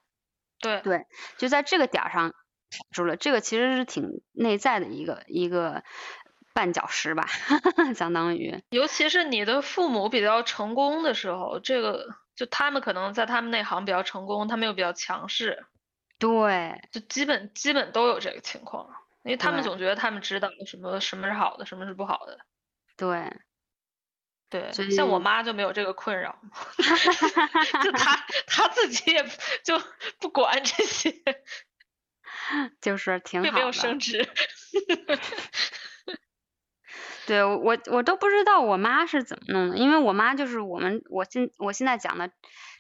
[0.61, 1.07] 对对，
[1.39, 2.37] 就在这个点上卡
[2.93, 5.83] 住了，这个其实是挺内在的一个一个
[6.55, 7.27] 绊脚石吧，
[7.95, 8.63] 相当于。
[8.71, 15.67] 尤其是你的父母比较成功的时候，这个就他们可能在他们那行比较成功，他们又比较强势。
[16.19, 18.89] 对，就基本基本都有这个情况，
[19.25, 22.39] 因为他们总觉得他们知道什么什么是好的，什么是不好的。
[22.97, 23.41] 对，
[24.53, 26.39] 对，像我妈就没有这个困扰，
[27.83, 29.25] 就她她自己也
[29.65, 29.83] 就
[30.21, 31.13] 不管这些，
[32.81, 34.29] 就是挺好的，并没有升职。
[37.27, 42.31] 对我我都不知道我妈是怎么弄的，因为我妈就是我们我现我现在讲的。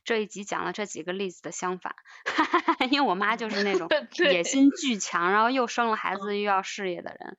[0.05, 1.95] 这一集讲了这几个例子的相反，
[2.91, 7.39] 因为我妈就是那种野心巨强，然后又生了孩子又要事业的人。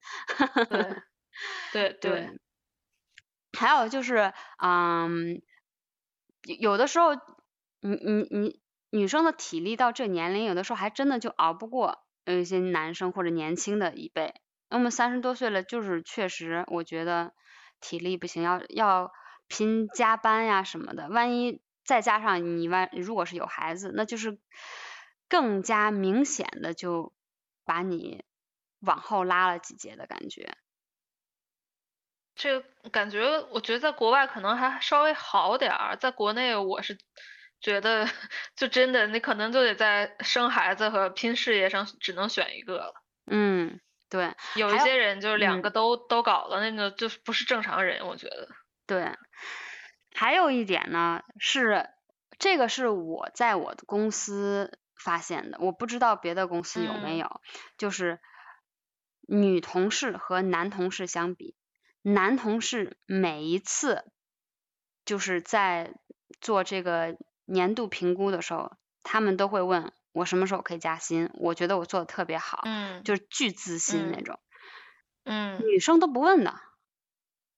[1.74, 2.30] 对对对。
[3.58, 5.42] 还有就是，嗯，
[6.44, 7.14] 有的时候，
[7.82, 14.34] 你你你女生的体力到这年龄，有的时候还真的就熬不过有一些男生或者年轻的一辈。
[14.70, 17.34] 那么三十多岁了，就是确实我觉得
[17.80, 19.12] 体力不行，要要
[19.48, 21.62] 拼加班呀什么的，万一。
[21.86, 24.40] 再加上你万如果是有孩子，那就是
[25.28, 27.12] 更加明显的就
[27.66, 28.24] 把你
[28.80, 30.56] 往后拉了几节的感觉。
[32.36, 36.98] 这个感觉，我觉得在国外可能还稍微好点儿，在国内我是
[37.62, 38.10] 觉得
[38.56, 42.94] 就真的你可能就得在生孩子和拼事业上只能选一个了。
[43.26, 44.36] 嗯，对。
[44.56, 48.50] 有一些人就是两个都都搞了，那个就不是正常人，我觉得。
[48.86, 49.16] 对。
[50.16, 51.90] 还有一点呢，是
[52.38, 57.42] 这个是我在我的公司发现的，我不知道别的公司有没有，
[57.78, 58.20] 就是
[59.28, 61.56] 女同事和男同事相比，
[62.04, 64.06] 男同事每一次
[65.06, 65.96] 就是在
[66.40, 74.40] 做这个年度评估的时候，他们都会问我什么时候可以加薪，我觉得我做的特别好，嗯，就是巨自信那种，
[75.24, 76.60] 嗯，女生都不问的。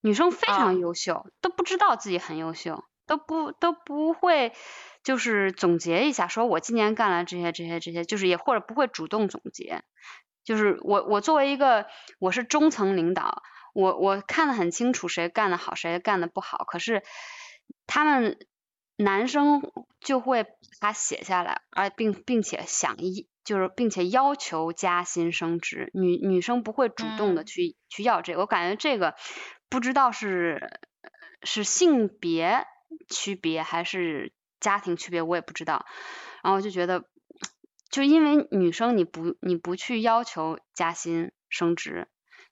[0.00, 4.52] 女生非常优秀，都不知道自己很优秀，都不都不会，
[5.02, 9.82] 就是总结一下，说我今年干了这些这些这些，就是也或者不会主动总结。
[10.44, 11.86] 就是我我作为一个
[12.20, 13.42] 我是中层领导，
[13.76, 16.64] 我我看得很清楚谁干得好，谁干得不好。
[16.64, 17.02] 可是
[17.86, 18.38] 他们
[18.96, 19.62] 男生
[20.00, 25.90] 就会把它写下来，而并并且想一就是并且要求加薪升职。
[25.92, 29.14] 女女生不会主动的去去要这个，我感觉这个。
[29.68, 30.78] 不知道是
[31.42, 32.64] 是性别
[33.08, 35.84] 区别还是家庭区别，我也不知道。
[36.44, 37.04] 然后我就觉得，
[37.90, 42.06] 就因为女生你不你不去要求加薪升职，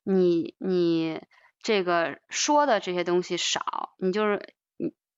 [0.04, 1.20] 你你
[1.62, 4.54] 这个说的这些东西少，你就是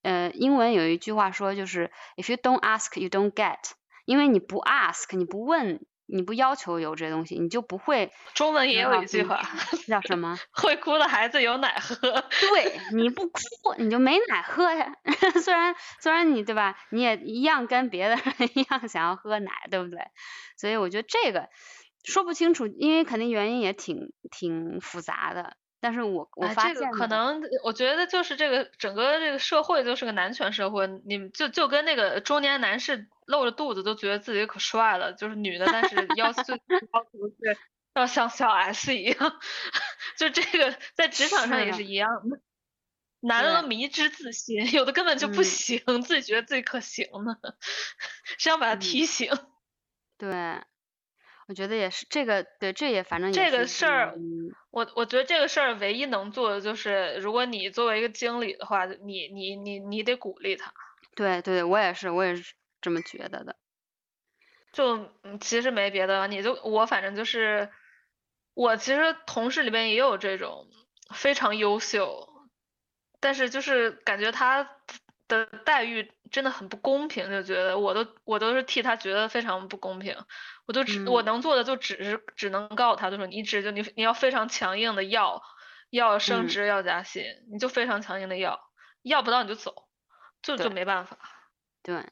[0.02, 3.58] 呃英文有一句话说就是 if you don't ask you don't get，
[4.04, 5.84] 因为你不 ask 你不问。
[6.08, 8.12] 你不要求有这东西，你就不会。
[8.32, 9.42] 中文也有一句话，
[9.88, 10.38] 叫什么？
[10.54, 11.96] 会哭的孩子有奶喝。
[11.98, 13.40] 对，你不哭
[13.78, 14.94] 你就没奶喝呀。
[15.42, 19.98] 虽然虽然你对吧，你也一样跟别的人 一样想要喝奶，对不对？
[20.56, 21.48] 所以我觉得这个
[22.06, 25.56] 说不清楚，因为肯定原因也挺挺复杂的。
[25.78, 37.58] 但是我我发现可能，我觉得就是这个整个这个社会就是个男权社会，你们就就跟那个中年男士露着肚子都觉得自己可帅了，就是女的，但是要求要求是
[37.94, 39.38] 要像小 S 一样，
[40.16, 42.40] 就这个在职场上也是一样的，
[43.20, 47.36] 男的都迷之自信，有的根本就不行，自己觉得自己可行呢，
[48.38, 49.30] 是要把他提醒。
[50.18, 50.30] 对，
[51.48, 60.72] 我觉得也是这个，对，这也反正这个事儿，嗯我我觉得这个事儿唯一能做的就是，如果你作为一个经理的话，你你你你得鼓励他。
[61.14, 63.56] 对对，我也是，我也是这么觉得的。
[64.72, 67.70] 就嗯其实没别的，你就我反正就是，
[68.54, 70.66] 我其实同事里边也有这种
[71.14, 72.28] 非常优秀，
[73.20, 74.68] 但是就是感觉他
[75.28, 80.16] 的待遇真的很不公平，就觉得我都我都是替他觉得非常不公平，
[80.66, 81.24] 我都只、我嗯。
[81.24, 85.42] 能做的就只是只能告诉他，就说你只就你你要非常强硬的要
[85.90, 86.48] 要升嗯。
[86.48, 88.60] 职要加薪，你就非常强硬的要，
[89.02, 89.88] 要不到你就走，
[90.42, 91.18] 就就没办法。
[91.82, 92.04] 对，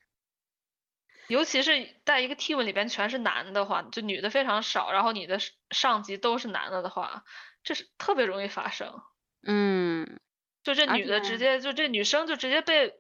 [1.26, 7.24] 尤其是在一个 team 里边全是男的话，就女的非常少，然后你的上上级都是男的的话，
[7.62, 9.00] 这是特别容易发生。
[9.46, 10.20] 嗯，
[10.62, 12.94] 就这女的直接就这女生就直接被，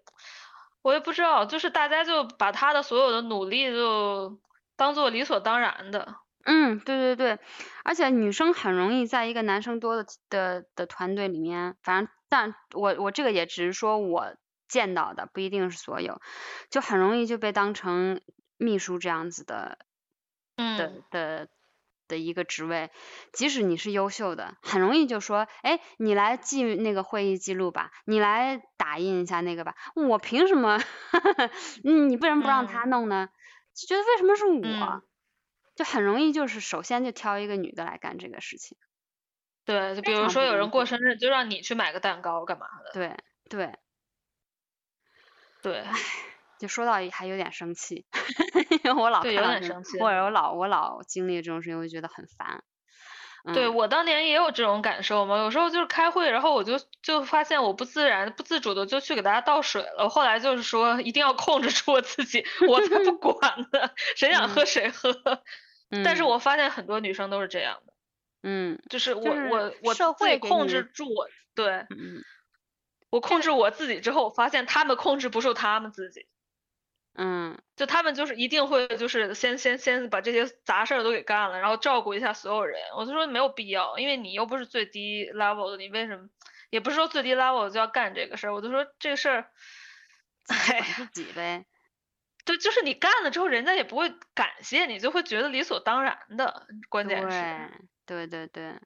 [0.84, 4.38] 我也不知道，就是大家就把他的所有的努力就
[4.76, 6.14] 当做理所当然的。
[6.44, 7.38] 嗯，对对对，
[7.84, 14.36] 而且女生很容易在一个男生多的的的团队里面，反正但我我这个也只是说我
[14.68, 16.20] 见到的，不一定是所有，
[16.68, 18.20] 就很容易就被当成
[18.58, 19.78] 秘书这样子的
[20.56, 21.48] 的嗯，的
[22.08, 22.90] 的一个职位，
[23.32, 30.80] 即使你是优秀的，很容易就说，哎，你来记那个会议记录吧，你来打印一下那个吧，我凭什么？
[31.84, 33.28] 嗯你为什么不让他嗯弄呢？
[33.74, 34.60] 就觉得为什么是我？
[34.62, 35.02] 嗯
[35.74, 38.78] 就很容易就是首先就挑一个女的来干这个事情。
[39.64, 42.92] 对，就比如说有人过生日，就让你去买个蛋糕干嘛的？
[42.92, 43.16] 对
[43.50, 43.74] 对，
[45.62, 45.84] 对，
[46.64, 48.06] 就说到还有点生气，
[48.84, 52.64] 因为我老对有点生气或者我老我老经历这种事情，我就觉得很烦。
[53.52, 60.08] 对嗯我当年也有这种感受嘛，有时候就是开会，然后我就就发现我不自然、不自主的就去给大家倒水了。
[60.08, 65.12] 后来就是说一定要控制住我自己，我才不管呢，谁想喝谁喝。
[66.02, 67.92] 但是嗯我发现很多女生都是这样的，
[68.44, 72.24] 嗯就是我就是我我社自己会控制住我，对嗯
[73.10, 76.26] 我控制我自己之后，我发现他们控制不住他们自己。
[77.16, 82.80] 嗯就他们就是一定会就是先先先把这些杂事儿都给干了，然后照顾一下所有人。
[82.96, 86.28] 我就说没有必要，因为你又不是最低 level 的，你为什么
[86.70, 88.54] 也不是说最低 level 就要干这个事儿？
[88.54, 89.50] 我就说这个事儿，
[90.48, 91.66] 哎管自己呗。
[92.44, 96.66] 对，就是你干了之后，人家也不会感谢你，就会觉得理所当然的。
[96.88, 98.80] 关键是对对对对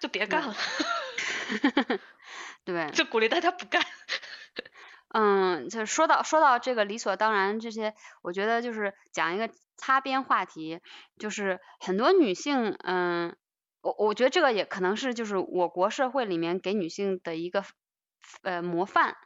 [0.00, 0.54] 就别干了，
[2.64, 3.82] 对，就鼓励大家不干。
[5.12, 10.80] 嗯，就说到说到这个理所当然这些，我觉得就是讲一个擦边话题，
[11.18, 13.36] 就是很多女性，嗯，
[13.80, 17.64] 我我觉得这个也可能是就是我国社会里面给女性的一个
[18.42, 19.16] 呃模范，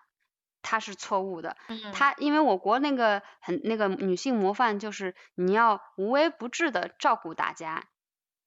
[0.62, 1.57] 它是错误的。
[1.68, 7.85] 嗯，它因为我国那个很那个女性模范就是你要无微不至的照顾大家，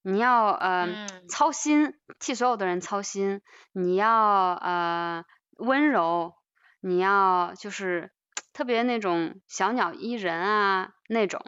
[0.02, 3.42] 你要呃、嗯操心，替所有的人操心，
[3.74, 5.26] 你要呃
[5.58, 6.34] 温柔，
[6.80, 8.12] 你要就是
[8.54, 11.46] 特别那种小鸟依人啊那种，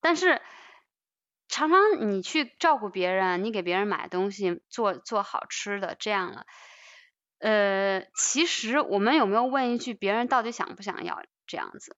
[0.00, 0.40] 但是
[1.48, 6.46] 常常你去照顾别人，你给别人买东西，做做好吃的这样了。
[7.38, 11.96] 呃，其实我们有没有问一句，别人到底想不想要这样子？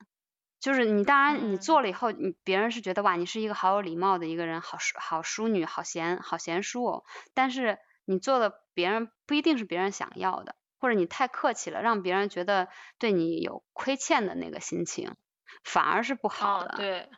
[0.60, 7.04] 就是你当然你嗯做了以后，你别人是觉得哇，你是一个好有礼貌的一个人，好淑好淑女，好贤好贤淑哦。
[7.32, 12.68] 但是你做的别人不一定是别人想要的，或者你太客气了，让别人觉得
[12.98, 15.14] 对你有亏欠的那个心情，
[15.62, 16.76] 反而是不好哦，的。
[16.76, 17.08] 对，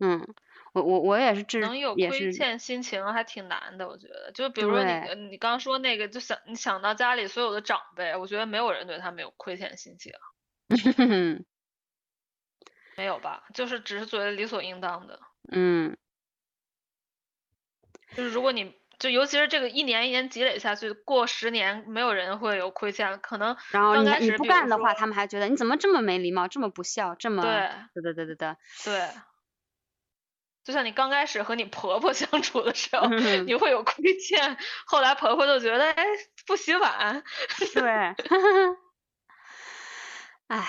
[0.00, 0.34] 嗯，
[0.72, 4.32] 我我我也是这能有亏欠心情还挺难的，我觉得。
[4.32, 10.12] 就比如说你你刚刚说那个，就想你想到家里所有的长辈，我觉得没有人对他们有亏欠心情，
[12.96, 13.44] 没有吧？
[13.54, 15.20] 就是只是觉得理所应当的。
[15.50, 15.96] 嗯
[18.14, 27.68] 就是如果你就尤其是这个一年一年积累下去，过十年没有人会有亏欠，可能然后刚你你不开始比如干的话，他们还觉得你怎么这么没礼貌，这么不孝，这么对
[28.00, 28.56] 对对对对。
[28.84, 29.08] 对，对。
[30.62, 36.06] 就像你刚开始和你婆婆 相处的时候，嗯你会有亏欠，后来婆婆就觉得，哎，
[36.46, 37.24] 不洗碗，
[37.74, 37.82] 对，
[40.46, 40.68] 哎，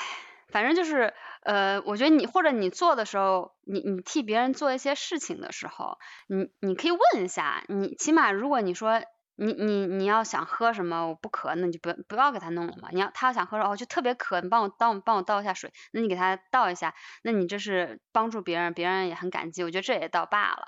[0.50, 1.14] 反正就是，
[1.46, 9.02] 呃，我觉得你或者你做的时候，你你替别人做一些事情的时候，你你可以问一下，你起码如果你说
[9.36, 12.90] 你你你要想喝什么，我不渴，那你就不不要给他弄了嘛。
[12.92, 20.68] 你要他要想喝哦，就特别渴，你帮我倒帮我倒一下水，那你给他倒一下，那你这是帮助别人，别人也很感激，我觉得这也倒罢了，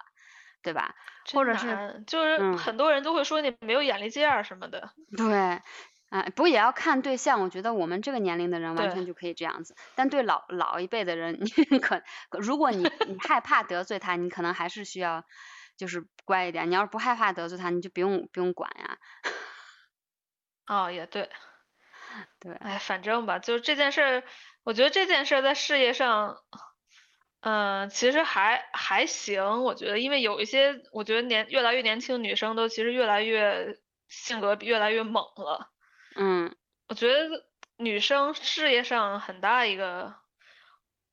[0.64, 0.96] 对吧？
[1.34, 4.90] 或者是就是嗯很多人都会说你没有眼力见儿什么的。
[5.18, 5.62] 对，
[6.16, 7.42] 啊，不过也要看对象。
[7.42, 11.40] 我觉得我们这个年龄的人完全就可以这样子，但对老老一辈的人，
[11.70, 12.02] 你可
[12.32, 15.26] 如果你你害怕得罪他，你可能还是需要
[15.76, 16.70] 就是乖一点。
[16.70, 18.98] 你要是不害怕得罪他，你就不用不用管呀。
[20.68, 21.30] 哦，也对。
[22.40, 24.24] 对，哎，反正吧，就是这件事儿，
[24.64, 26.38] 我觉得这件事儿在事业上，
[27.42, 29.64] 嗯、其实还还行。
[29.66, 35.74] 我觉得，因为有一些，我觉得年越来越年轻女生都其实越来越性格越来越猛了。
[36.16, 36.56] 嗯，
[36.88, 37.46] 我觉得
[37.78, 40.16] 女生事业上很大一个，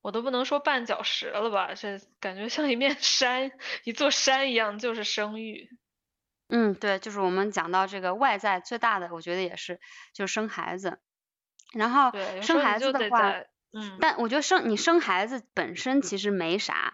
[0.01, 3.51] 我都不能说绊脚石了吧，这感觉像一面 山，
[3.83, 5.69] 一座山一样，就是生育。
[6.49, 9.79] 嗯，对，就是我们讲到这个外在最大的，我觉得也是
[10.13, 10.99] 就是生孩子，
[11.73, 13.33] 然后对，生孩子的话，
[13.71, 16.93] 嗯，但我觉得生你生孩子本身其实没啥，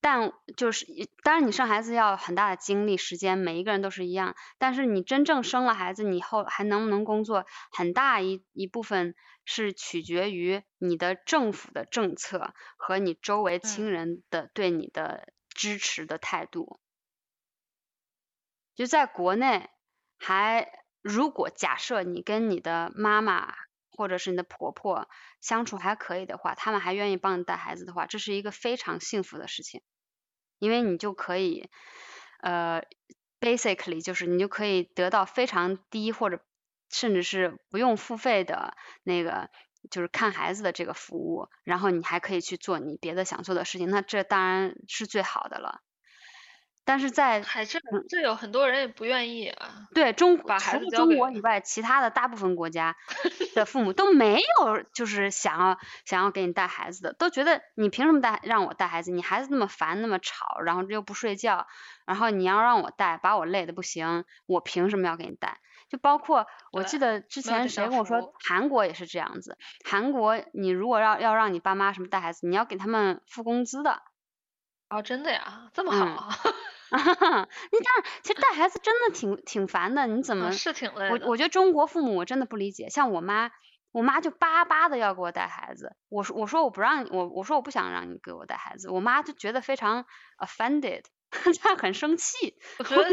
[0.00, 0.86] 但就是
[1.22, 16.78] 当然你生孩子要很大的精力时间，每一个人都是一样，但是你真正生了孩子，你以后还能不能工作，很大一一部分是取决于你的政府的政策和你周围亲嗯人的对你的支持的态度。
[18.76, 19.68] 就在国内，
[20.16, 20.70] 还
[21.02, 23.52] 如果假设你跟你的妈妈
[23.98, 25.08] 或者是你的婆婆
[25.40, 29.82] 相处还可以的话，他们还愿意帮你带孩子的话，这是一个非常幸福的事情，
[30.60, 31.68] 因为你就可以，
[32.40, 32.84] 呃
[33.40, 36.40] ，basically 就是你就可以得到非常低或者
[36.88, 39.50] 甚至是不用付费的那个
[39.90, 45.80] 就是看孩子的这个服务，然后你还可以去做你别的想做的事情，那这当然是最好的了。
[46.88, 47.78] 但是在还这
[48.08, 49.86] 这有很多人也不愿意啊。
[49.94, 52.96] 对中除了中国以外，其他的大部分国家
[53.54, 59.10] 的父母都没有就是想要想要给你带孩子的，都觉得你凭什么带让我带孩子？
[59.10, 61.66] 你孩子那么烦，那么吵，然后又不睡觉，
[62.06, 65.58] 然后你要让我带，把我累的不行，我凭什么要给你带？
[65.90, 74.00] 就包括我记得之前谁跟我说，韩国也是这样子，韩国你如果要要让你爸妈什么带孩子，你要给他们付工资的。
[74.88, 76.34] 哦，真的呀，这么嗯好啊？
[77.72, 80.46] 你这样，其实带孩子真的挺挺烦的，你怎么？
[80.46, 81.26] 啊是挺累的。
[81.26, 83.50] 我我觉得中国父母我真的不理解，像我妈，
[83.92, 90.06] 我妈就巴巴的要给我带孩子，我说我说我不让你，我我说我不想让你给我带孩子，我妈就觉得非常
[90.38, 91.02] offended，
[91.62, 93.04] 她很生气， 我觉得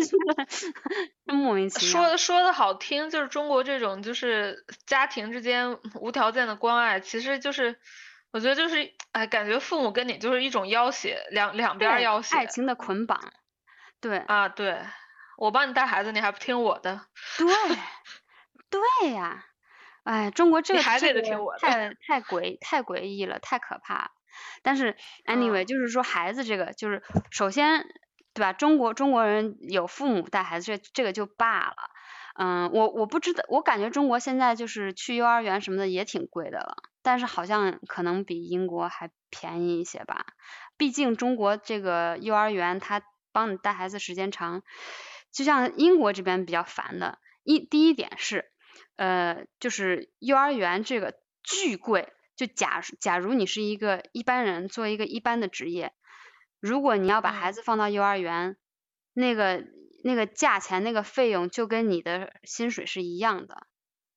[1.26, 1.92] 真莫名其妙。
[2.04, 7.78] 说的说的好听，就是中国这种就是家庭之间无条件的关爱，其实就是
[8.32, 13.34] 我觉得就是哎，感觉父母跟你就是一种要挟，两两边儿要挟爱情的捆绑，
[14.02, 14.50] 对啊。
[14.50, 14.80] 对，
[15.38, 17.02] 我帮你带孩子，你还不听我的？
[17.38, 17.48] 对
[18.70, 19.46] 对呀，
[20.04, 24.12] 哎，中国这个你还这个得听我的太太诡太诡异了，太可怕了。
[24.64, 27.86] 但是 anyway，、嗯就是说孩子这个，就是首先
[28.34, 28.54] 对吧？
[28.54, 31.76] 中国中国人有父母带孩子，这这个就罢了。
[32.38, 40.26] 嗯，我我不知道，我感觉中国现在就是去幼儿园什么的也挺贵的了，但是好像可能比英国还便宜一些吧。
[40.76, 43.02] 毕竟中国这个幼儿园，它
[43.36, 44.64] 帮你带孩子时间长，
[45.34, 48.50] 就像英国这边比较烦的，一第一点是，
[48.96, 52.14] 呃，就是幼儿园这个巨贵。
[52.38, 55.94] 就假假如你是一个一般人，做一个一般的职业，
[56.60, 58.58] 如果你要把孩嗯子放到幼儿园，
[59.14, 59.64] 那个
[60.04, 63.68] 那个价钱那个费用就跟你的薪水是一样的。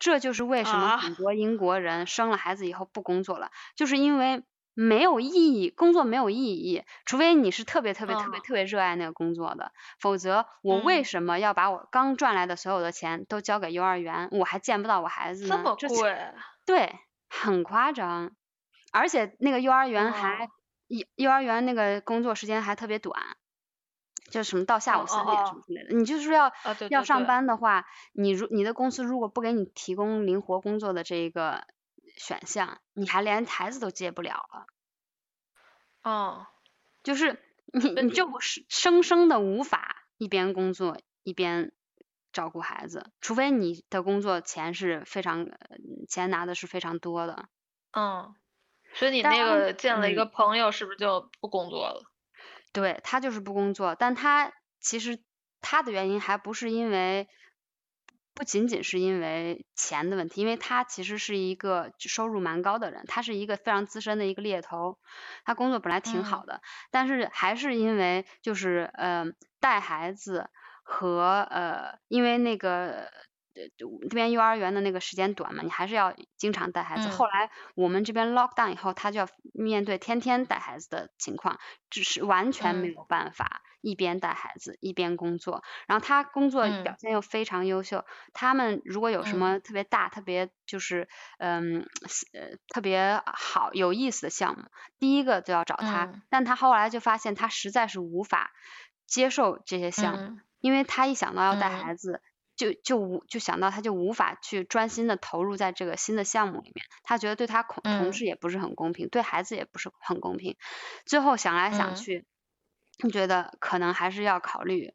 [0.00, 4.42] 这就是为什么啊很多英国人生了孩子以后不工作了，就是因为
[4.80, 15.56] 没有意义，工作没有意义，除非你是特别特别特别哦特别热爱那个工作的，否则我为嗯什么要把我刚赚来的所有的钱都交给幼儿园，我还见不到我孩子呢？
[15.76, 16.16] 这么贵？
[16.64, 16.94] 对，
[17.28, 18.30] 很夸张，
[18.92, 20.48] 而且那个幼儿园还哦
[20.86, 23.20] 幼、幼儿园那个工作时间还特别短，
[24.30, 25.96] 就什么到下哦午三点什哦么之类的。
[25.96, 26.52] 你就是要、
[26.88, 31.66] 要上班的话，你如你的公司如果不给你提供灵活工作的这一个
[32.18, 34.66] 选项，你还连台子都接不了了。
[36.02, 36.46] 哦，
[37.02, 37.42] 就是
[37.72, 41.72] 你那你就是生生的无法一边工作一边
[42.32, 45.76] 照顾孩子，除非你的工作钱是非常呃
[46.08, 47.48] 钱拿的是非常多的。
[47.92, 48.34] 嗯，
[48.94, 52.02] 所以你那个见了一嗯个朋友，是不是就不工作了？
[52.72, 55.22] 对他就是不工作，但他其实
[55.60, 57.28] 他的原因还不是因为，
[58.38, 64.96] 不仅仅是因为钱的问题，因为他其实是一个收入蛮高的人，他是一个非常资深的一个猎头，
[65.44, 66.60] 他工作本来挺好嗯的，
[66.92, 69.24] 但是还是因为就是呃
[69.58, 70.48] 带孩子
[70.84, 73.10] 和呃因为那个。
[73.58, 73.64] 呃
[74.08, 77.08] 这边幼儿园的那个时间短嘛，你还是要经常带孩子。
[77.08, 81.58] 嗯后来我们这边 lock down 以后，他就要面对天天带孩子的情况，
[81.90, 88.04] 只是完全没嗯有办法，一边带孩子一边工作，然后他工作表现又非常优秀。
[88.32, 91.08] 他们如果有什么特别大、特别就是
[91.38, 91.86] 嗯
[92.32, 94.64] 呃特别好有意思的项目，
[94.98, 96.22] 第一个就要找他。
[96.28, 98.50] 但他后来就发现他实在是无法
[99.06, 102.22] 接受这些项目，因为他一想到要带孩子。
[102.58, 110.56] 就就无就想到他就无法去专心的投入在这个新的项目里面，他觉得对他同同事也不是很公平，对孩子也不是很公平。
[111.06, 112.26] 最后想来想去，
[113.06, 114.94] 觉得可能还是要考虑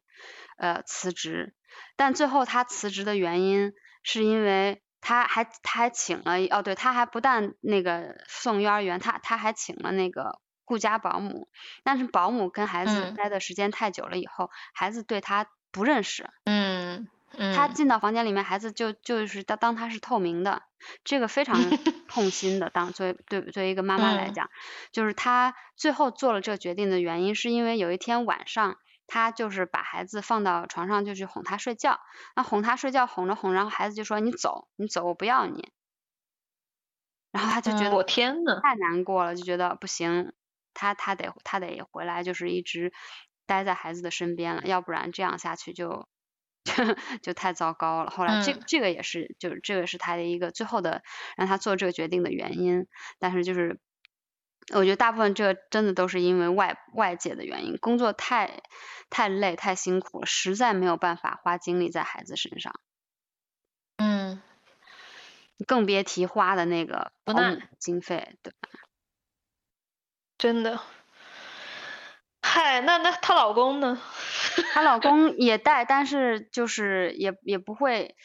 [0.58, 1.54] 呃辞职。
[1.96, 11.48] 但最后他辞职的原因是因为他还他还请了哦对，他还不但那个送幼儿园，他他还请了那个顾家保姆。
[11.82, 16.28] 但是保姆跟孩子待的时间太久了以后，孩子对他不认识。
[16.44, 17.08] 嗯。
[17.54, 20.62] 他进到房间里面，孩子就就是当当他是透明的，
[21.04, 21.56] 这个非常
[22.08, 22.70] 痛心的。
[22.70, 24.50] 当作为对作为一个妈妈来讲，
[24.92, 28.76] 就是他最后做了这个决定的原因，是因为有一天晚上，
[29.06, 32.00] 他就是把孩子放到床上就去哄他睡觉，
[32.36, 35.72] 那哄他睡觉哄着哄，然后孩子就说你走你走我不要你，
[37.32, 40.32] 然后他就觉得我天呐，太难过了，就觉得不行，
[40.72, 42.92] 他他得他得回来，就是一直
[43.46, 46.08] 待在孩子的身边了，要不然这样下去就。
[47.22, 48.10] 就太糟糕了。
[48.10, 51.02] 后来这这个也是，就是这个是他的一个最后的
[51.36, 52.86] 让他做这个决定的原因。
[53.18, 53.78] 但是就是
[54.72, 58.62] 我觉得大部分这真的都是因为外外界的原因，工作太
[59.10, 62.74] 太累太辛苦了，实在没有办法花精力在孩子身上。
[63.98, 64.42] 嗯，
[65.66, 68.68] 更别提花的那个不那经费，对吧？
[70.38, 70.80] 真的。
[72.46, 73.98] 嗨，那那她老公呢？
[74.74, 78.16] 她老公也带，但是就是也也不会，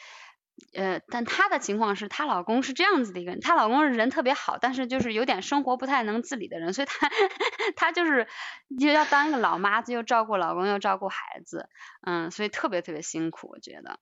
[0.73, 7.09] 呃，但她的情况是她老公是这样子的一个人，她老公是人特别好，但是就是有点生活不太能自理的人，所以她
[7.77, 8.27] 她就是
[8.67, 11.69] 又要当一个老妈子，又照顾老公又照顾孩子，
[12.05, 13.99] 嗯，所以特别特别辛苦，我觉得。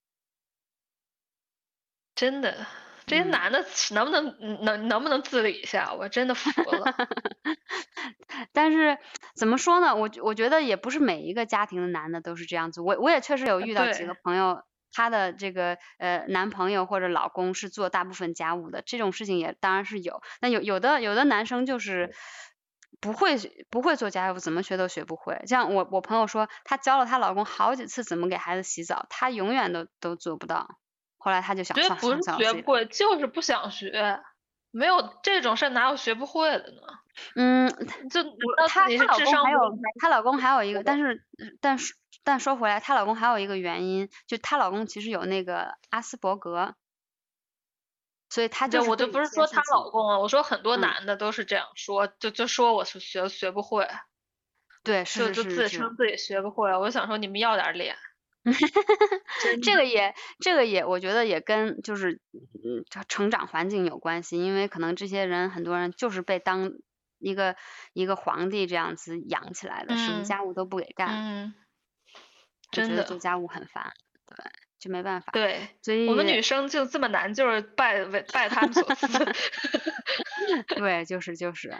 [2.15, 2.65] 真的，
[3.05, 5.93] 这些男的能不能能能不能自理一下？
[5.93, 6.91] 我真的服了。
[8.51, 8.97] 但是
[9.37, 9.95] 怎么说呢？
[9.95, 12.81] 我我觉得也不是每一个家庭的男的都是这样子。
[12.81, 20.21] 我我也确实有遇到几个朋友，他的这个呃男朋友或者老公是做大部分家务的，这种事情也当然是有。
[20.41, 22.13] 那有有的有的男生就是
[22.99, 23.37] 不会
[23.69, 25.43] 不会做家务，怎么学都学不会。
[25.45, 30.79] 像我我朋友说，她教了她老公好几次怎么给孩子洗澡，她永远都都做不到。
[31.17, 34.19] 后来她就想，对，不是学不会，就是不想学。
[34.71, 36.81] 没有这种事，哪有学不会的呢？
[37.35, 37.69] 嗯，
[38.09, 38.23] 就
[38.67, 39.59] 她她老公还有
[39.99, 41.25] 她老公还有一个，但是
[41.61, 46.75] 但是但说回来，她老公还有一个原因，就她老公其实有那个阿斯伯格，
[48.29, 53.87] 所以她就我就不是说她老公啊，我说很多男的都是这样说，就就说我是学学不会，
[54.83, 57.95] 对，是就就自称自己学不会，我就想说你们要点脸。
[59.61, 62.21] 这个也，这个也，我觉得也跟就是
[62.53, 66.71] 嗯成长环境有关系，因为可能这些人很多人就是被当
[67.19, 67.55] 一个
[67.93, 71.55] 一个皇帝这样子养起来的，什么家务都不给干，嗯，
[72.71, 73.93] 真的做家务很烦，
[74.25, 74.37] 对，
[74.79, 79.07] 就没办法，对，所以我们女生就这么难，就是拜拜他们所赐，
[80.75, 81.75] 对，就是就是，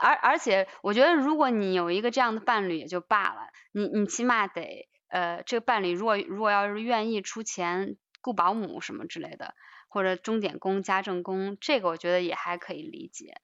[0.00, 4.88] 而而且我觉得如果你有一个这样的伴侣也就罢了，你你起码得。
[5.10, 9.54] 呃，这个伴侣如果如果要是愿意出钱雇保姆什么之类的，
[9.88, 13.40] 或者钟点工、家政工，这个我觉得也还可以理解。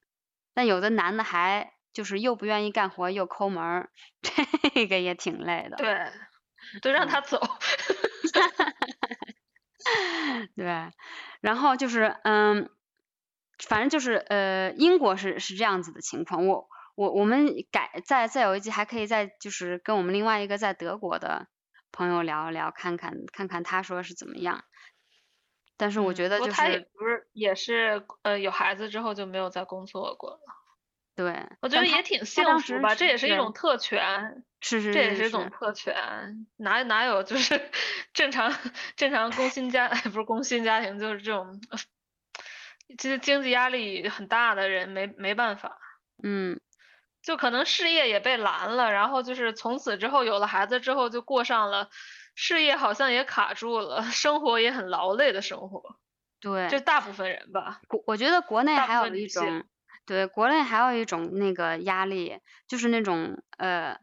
[0.54, 3.90] 但有的男的还就是又不愿意干活又抠门儿，
[4.74, 5.76] 这个也挺累的。
[5.76, 6.10] 对，
[6.80, 7.40] 都让他走。
[10.56, 10.64] 对，
[11.40, 12.70] 然后就是嗯，
[13.68, 16.46] 反正就是呃，英国是是这样子的情况。
[16.46, 21.48] 我我我们改再再有一集还可以再就是跟我们另外一个在德国的。
[21.96, 24.64] 朋友聊一聊，看看看看他说是怎么样。
[25.76, 30.40] 但是我觉得就是他也不是也是呃有孩子之后就没有再工作过了。
[31.16, 34.44] 对，我觉得也挺幸福吧，这也是一种特权。
[34.60, 37.70] 是是这也是一种特权，哪哪有就是
[38.14, 38.52] 正常
[38.96, 41.60] 正常工薪家 不是工薪家庭就是这种，
[42.98, 45.78] 其实经济压力很大的人没没办法。
[46.22, 46.60] 嗯。
[47.22, 51.88] 就可能事业也被拦了，然后就是从此之后有了孩子之后就过上了
[52.34, 55.96] 事业好像也卡住了， 生活也很劳累的生活。
[56.40, 57.80] 对，就大部分人吧。
[57.88, 59.64] 国我觉得国内还有一种，
[60.04, 63.98] 对，国内还有一种那个压力，就是那种呃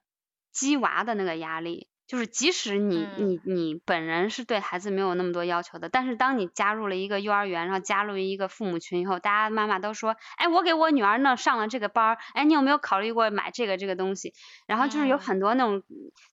[0.52, 1.91] 鸡娃的那个压力。
[2.12, 14.34] 就是即使你你你本人是对孩子没有那么多要求的，但是当你加入了一个幼儿园，然后加入一个父母群以后，大家妈妈都说，哎，我给我女儿呢上了这个班儿，哎，你有没有考虑过买这个这个东西？
[14.68, 15.84] 然后就是有很多那种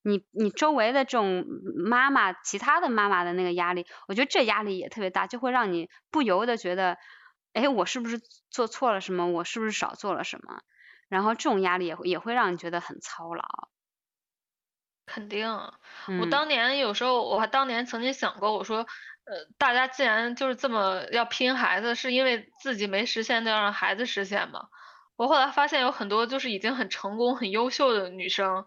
[0.02, 6.98] 你你周围的这种妈妈，其他的妈妈的那个压力，我觉得这压力也特别大，就会让你不由得觉得，
[7.52, 8.20] 哎，我是不是
[8.50, 9.28] 做错了什么？
[9.28, 10.58] 我是不是少做了什么？
[11.08, 13.44] 然后这种压力也会也会让你觉得很操劳。
[15.08, 15.48] 肯定，
[16.20, 18.86] 我当年有时候我还当年曾经想过，我说，
[19.24, 24.68] 呃，大家既然就是这么要拼孩子，是因为自己没实现，就要让孩子实现嘛？
[25.16, 28.66] 我后来发现有很多就是已经很成功、很优秀的女生，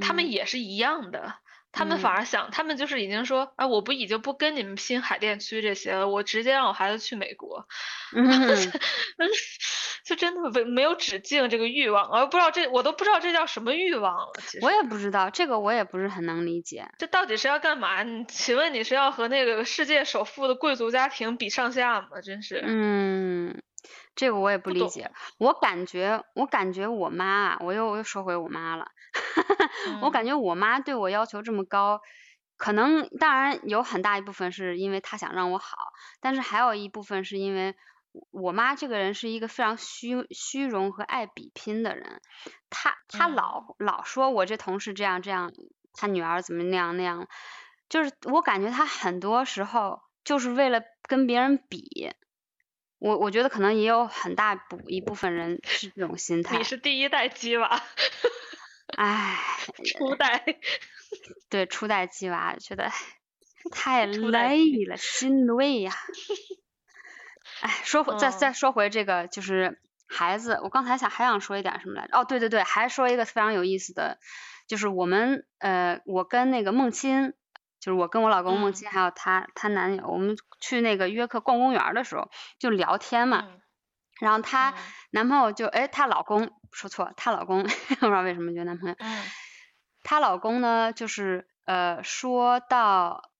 [0.00, 1.34] 她们也是一样的。
[1.72, 7.66] 他们反而想，他们就是已经说，啊，我不已经不跟你们拼海淀区这些了，我直接让我孩子去美国，
[10.04, 14.32] 就真的没没有止境这个欲望，我不知道这我都不知道这叫什么欲望了。
[14.46, 16.88] 其实我也不知道，这个我也不是很能理解。
[16.98, 18.02] 这到底是要干嘛？
[18.02, 22.20] 你请问你是要和那个世界首富的贵族家庭比上下吗？
[22.24, 22.60] 真是。
[22.66, 23.62] 嗯，
[24.16, 25.12] 这个我也不理解。
[25.38, 28.88] 我感觉，我感觉我妈啊，我又我又说回我妈了。
[30.02, 32.00] 我感觉我妈对我要求这么高，
[32.56, 35.76] 可能当然有很大一部分是因为她想让我好，
[36.20, 37.74] 但是还有一部分是因为
[38.30, 42.20] 我妈这个人是一个非常虚虚荣和爱比拼的人，
[42.68, 45.52] 她她老老说我这同事这样这样，
[45.94, 47.28] 她女儿怎么那样那样，
[47.88, 52.12] 就是我感觉她很多时候就是为了跟别人比，
[52.98, 56.58] 我我觉得可能也有很大部一部分人是这种心态。
[56.58, 57.80] 你是第一代鸡娃。
[58.96, 59.38] 唉，
[59.84, 60.44] 初代，
[61.48, 62.90] 对初代鸡娃，觉得
[63.72, 65.92] 太累了，心累呀。
[67.62, 72.18] 哎，说回再再说回这个，就是孩子，我刚才想还想说一点什么来着？
[72.18, 74.18] 哦，对对对，还说一个非常有意思的，
[74.66, 77.34] 就是我们呃，我跟那个孟亲，
[77.80, 83.46] 就是我跟我老公孟亲，还有他他男友，我们去那个约克逛公园的时候就聊天嘛。
[84.20, 84.74] 然后她
[85.10, 87.62] 男朋友就哎，她老公说错，她老公
[87.98, 88.94] 不知道为什么就男朋友。
[88.98, 89.22] 嗯。
[90.02, 93.30] 她老公呢，就是呃，说到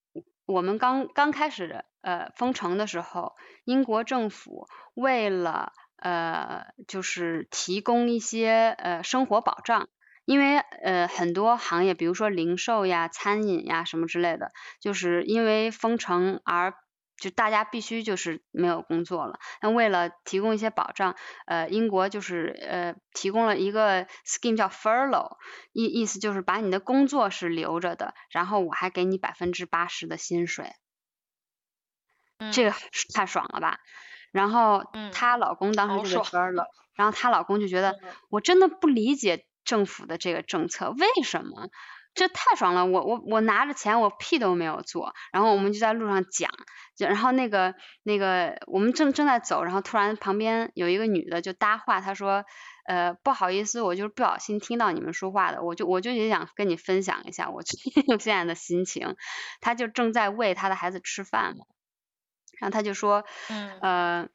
[0.45, 9.89] 我们刚刚开始呃封城的时候，英国政府为了呃就是提供一些呃生活保障，
[10.25, 16.73] 因为呃很多行业，比如说零售呀、餐饮呀什么之类的，就是因为封城而。
[17.21, 21.15] 就大家必须就是没有工作了，那为了提供一些保障，
[21.45, 25.37] 呃，英国就是呃提供了一个 scheme 叫 furlough，
[25.71, 30.73] 意意思就是把你的工作是留着的，然后我还给你百分之八十的薪水，
[32.51, 32.73] 这个
[33.13, 33.77] 太爽了吧？
[34.31, 36.65] 然后她老公当时就 furlough，
[36.95, 37.99] 然后她老公就觉得
[38.29, 41.69] 我真的不理解政府的这个政策，为什么？
[42.13, 46.51] 这太爽了，我我我拿着钱，我屁都没有做，然后我们就在路上讲，
[46.95, 52.43] 就然后那个那个我们正正在走，然后突然旁边有一个女的就搭话，她说，
[52.85, 57.61] 呃不好意思，我就是不小心听到你们说话的，我就我就也想跟你分享一下我
[58.19, 59.15] 现在的心情，
[59.61, 61.65] 她就正在喂她的孩子吃饭嘛，
[62.59, 64.27] 然后她就说，嗯呃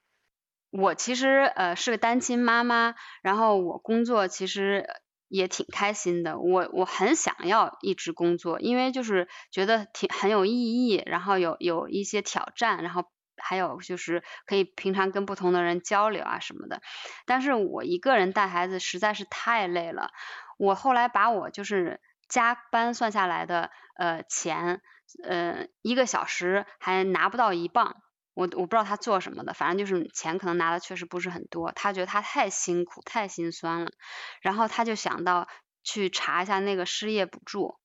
[0.70, 4.87] 我其实呃是个单亲妈妈，然后我工作其实。
[5.29, 13.05] 也挺开心的，我我很想要一直工作，因为就是觉得挺很有意义，然后有有一些挑战，然后
[13.37, 16.81] 还有就是可以平常跟不同的人交流啊什么的。
[17.27, 20.11] 但是我一个人带孩子实在是太累了，
[20.59, 24.81] 我后来把我就是加班算下来的呃钱，
[25.24, 27.97] 呃一个小时还拿不到一磅。
[28.37, 31.72] 我我不知道他做什么的，反正就是钱可能拿的确实不是很多。
[31.72, 33.91] 他觉得他太辛苦太心酸了，
[34.43, 35.49] 然后他就想到
[35.82, 37.78] 去查一下那个失业补助，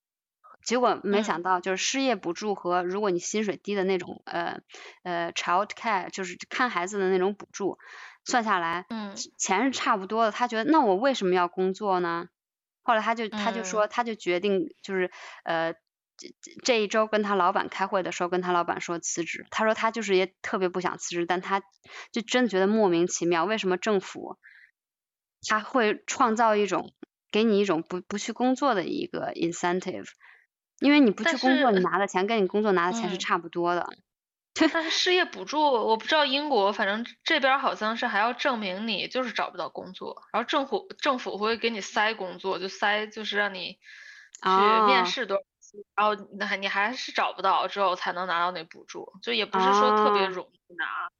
[0.62, 4.60] 结果没想到就是失业补助和如果你薪水低的那种呃
[5.04, 7.78] 呃 child care 就是看孩子的那种补助，
[8.26, 10.32] 算下来，嗯，钱是差不多的。
[10.32, 12.26] 他觉得那我为什么要工作呢？
[12.82, 15.10] 后来他就他就说他就决定就是
[15.44, 15.74] 呃。
[16.30, 19.46] 这这一周跟他老板开会的时候，跟他老板说辞职。
[19.50, 21.62] 他说他就是也特别不想辞职，但他
[22.12, 24.38] 就真的觉得莫名其妙，为什么政府
[25.48, 26.92] 他会创造一种
[27.30, 30.06] 给你一种不不去工作的一个 incentive？
[30.80, 33.88] 因为你不去工作，你拿的钱跟你工作拿的钱是差不多的。
[34.54, 43.78] 但是失业补助，我不知道英国，反正这边好像是还要证明你就是找不到工作，然后政府政府会给你塞工作，就塞就是让你
[44.42, 45.38] 去面试多。
[45.94, 51.10] 然后那你还是找不到之后才能拿到那补助，就也不是说特别容易拿。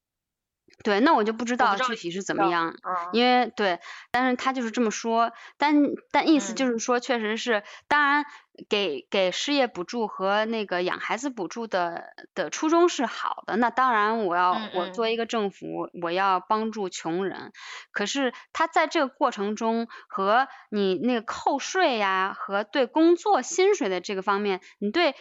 [0.84, 3.12] 对，那我就不知道具体是怎么样，嗯。
[3.12, 3.80] 因为对，
[4.10, 5.74] 但是他就是这么说，但
[6.10, 6.70] 但意思就嗯。
[6.70, 8.24] 是说，确实是，当然
[8.68, 12.04] 给给失业补助和那个养孩子补助的
[12.34, 17.52] 的初衷是好的，那当然我要我作为一个政府，我要帮助穷人，
[17.92, 25.14] 可是他在这个过程中和你那个扣税呀，和对工作薪水的这个方面，你对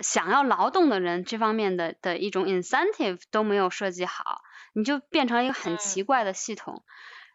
[0.00, 4.40] 想要劳动的人这方面的的一种 incentive 都没有设计好。
[4.74, 6.84] 你就变成一个很奇嗯怪的系统，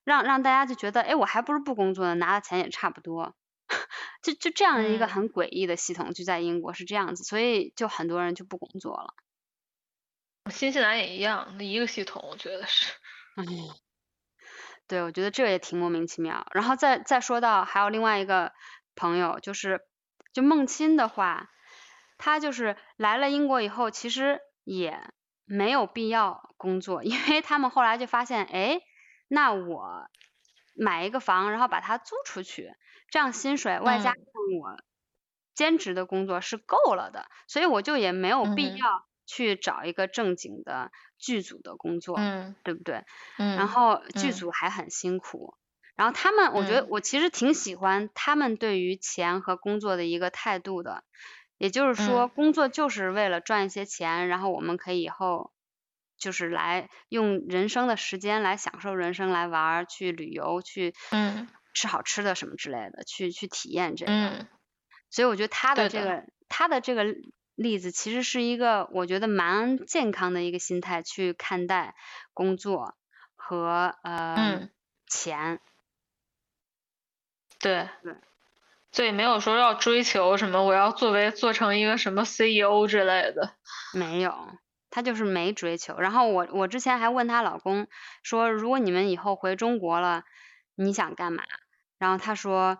[0.03, 3.35] 让让大家就觉得，哎，我还不如不工作呢，拿的钱也差不多，
[4.21, 9.13] 就就这样的一个嗯很诡异的系统，就在英国是这样子，所以就很多人就不工作了。
[10.51, 12.93] 新西兰也一样，那一个系统，我觉得是。
[13.37, 13.45] 嗯，
[14.87, 16.47] 对，我觉得这个也挺莫名其妙。
[16.53, 18.51] 然后再再说到还有另外一个
[18.95, 19.81] 朋友，就是
[20.33, 21.51] 就孟亲的话，
[22.17, 25.13] 他就是来了英国以后，其实也
[25.49, 28.79] 没有必要工作，因为他们后来就发现，哎，
[29.27, 30.07] 那我
[30.77, 32.71] 买一个房，然后把它租出去，
[33.09, 34.11] 这样薪水外加
[34.61, 34.77] 我
[35.55, 43.03] 兼职的工作是够了的，所以我就也没有必嗯要去找一个正经的剧组的工作，嗯对不对？
[43.37, 43.57] 嗯。
[43.57, 45.55] 然后剧嗯组还很辛苦。
[45.95, 51.03] 然后他们，我觉得嗯我其实挺喜欢他们对于钱和工作的一个态度的，
[51.59, 55.51] 也就是说，嗯工作就是为了赚一些钱，然后我们可以以后
[56.17, 64.11] 就是来用人生的时间来享受人生，来玩儿、去旅游、去嗯吃好吃的什么之类的，去去体验这个。
[64.11, 64.47] 嗯
[65.11, 67.03] 所以我觉得他的这个他的这个
[67.55, 71.95] 例子其实是一个我觉得蛮健康的一个心态去看待
[72.33, 72.95] 工作
[73.35, 74.69] 和呃、嗯
[75.07, 75.59] 钱。
[77.59, 78.15] 对对。
[78.91, 83.53] 所以没有说要追求什么，我要作为做成一个什么 CEO 之类的。
[83.93, 84.33] 没有，
[84.89, 85.97] 她就是没追求。
[85.97, 87.87] 然后我我之前还问她老公
[88.23, 90.23] 说，如果你们以后回中国了，
[90.75, 91.43] 你想干嘛？
[91.97, 92.79] 然后她说，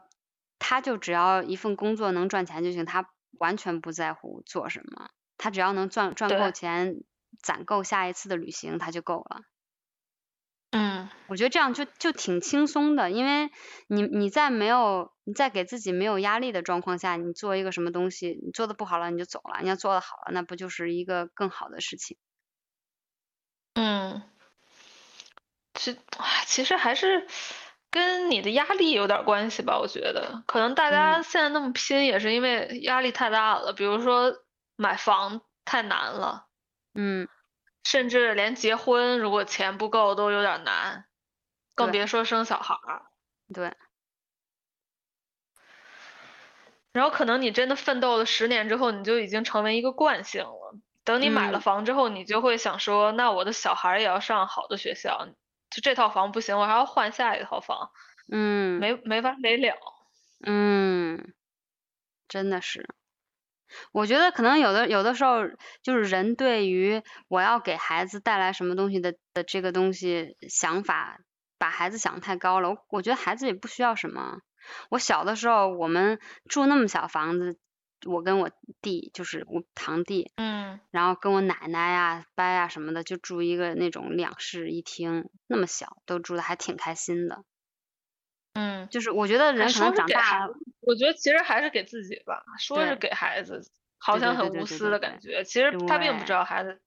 [0.58, 6.96] 她就只要一份工作能赚钱就行，她完全不在乎做什么，她只要能赚赚够钱，
[7.42, 9.42] 攒够下一次的旅行，她就够了。
[10.72, 11.10] 嗯。
[11.28, 13.52] 我觉得这样就就挺轻松的，因为
[13.88, 22.18] 你你在没有你在给自己没有压力的状况下，你做一个什么东西，你做的不好了你就走了，你要做的好了，那不就是一个更好的事情？
[23.76, 24.24] 嗯，
[25.76, 25.96] 其
[26.48, 27.28] 其实还是
[27.92, 30.44] 跟你的压力有点关系吧，我觉得。
[30.48, 34.34] 可能大家现在那么拼也是因为压力太大了，比如说
[34.76, 36.48] 买房太难了。
[36.96, 37.28] 嗯，
[37.84, 41.06] 甚至连结婚如果钱不够都有点难，
[41.76, 43.04] 更别说生小孩儿。
[43.54, 43.76] 对，
[46.92, 50.76] 然后可能你真的奋斗了十年之后，你就已经成为一个惯性了。
[51.04, 55.28] 等你买了嗯房之后，你就会想说，那我的小孩儿也要上好的学校，
[55.72, 57.90] 就这套房不行，我还要换下一套房，
[58.32, 59.76] 嗯没没完没了。
[60.46, 61.34] 嗯，
[62.28, 62.88] 真的是。
[63.92, 65.42] 我觉得可能有的有的时候
[65.82, 71.20] 就是人对于我要给孩子带来什么东西的的这个东西想法，
[71.58, 72.70] 把孩子想得太高了。
[72.70, 74.40] 我我觉得孩子也不需要什么。
[74.90, 77.58] 我小的时候，我们住那么小房子，
[78.06, 78.52] 我跟我
[78.82, 87.44] 弟就是我堂弟，嗯然后跟我奶奶呀、伯呀什么的，就住一个那种两室一厅，那么小，都住的还挺开心的。
[88.54, 90.50] 嗯，就是我觉得人可能长大
[90.90, 93.62] 我觉得其实还是给自己吧，说是给孩子，
[94.00, 96.82] 好像很无私的感觉，其实他并不知道孩子，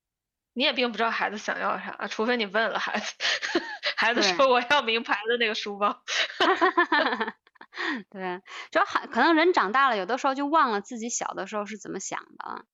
[0.53, 3.15] 你也并不知道孩子想要啥，除非你问了孩子，
[3.97, 6.03] 孩子说我要名牌的那个书包。
[8.11, 12.67] 对，主要还可能人长大了，有的时候就忘了自己小的时候是怎么想的。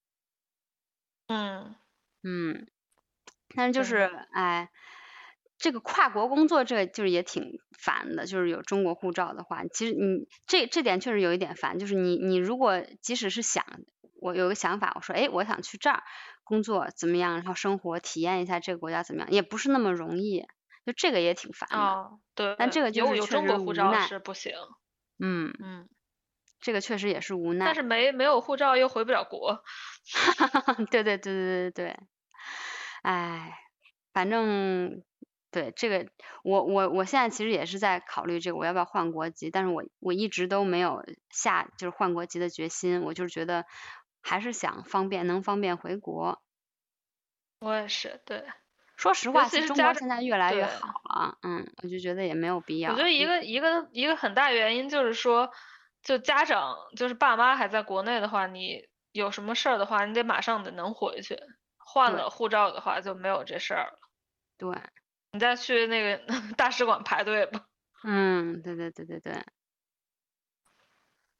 [1.28, 1.76] 嗯
[2.22, 2.66] 嗯，
[3.54, 4.70] 但是就是哎，
[5.58, 13.64] 这个跨国工作这个就是也挺烦的，就是有中国护照的话，其实你这这点确实有一点烦，就是你你如果即使是想
[14.20, 16.02] 我有个想法，我说哎我想去这儿
[16.44, 20.46] 工作怎么样，然后生活体验一下这个国家怎么样，也不是那么容易，
[20.86, 21.76] 就这个也挺烦的。
[21.78, 24.52] 哦，对，但这个就有有是确实无中国护照奈是不行，
[25.18, 25.88] 嗯，嗯，
[26.60, 27.66] 这个确实也是无奈。
[27.66, 29.62] 但是没没有护照又回不了国。
[30.90, 31.96] 对对对对对对，
[33.02, 33.52] 哎，
[34.12, 35.02] 反正
[35.50, 36.10] 对这个，
[36.42, 43.64] 我我我现在其实也是在考虑这个，我要不要换国籍，但是我我一直都没有下就是换国籍的决心，我就是觉得
[44.22, 46.42] 还是想方便能方便回国。
[47.60, 48.44] 我也是，对，
[48.96, 52.92] 说实话，其其实中国现在越来越好了，嗯，我就觉得也没有必要。
[52.92, 55.50] 我觉得一个一个一个很大原因就是说，
[56.02, 61.38] 就家长就是爸妈还在国内的话，你有什么事儿的话，你得马上得能回去。
[61.78, 63.98] 换了护照的话就没有这事儿了。
[64.58, 64.70] 对，
[65.32, 66.22] 你再去那个
[66.56, 67.66] 大使馆排队吧。
[68.04, 69.32] 嗯，对对对对对。
[69.32, 69.44] 哎，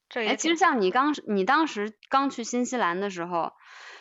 [0.09, 3.53] 这也其实像你刚你当时刚去新西兰的时候，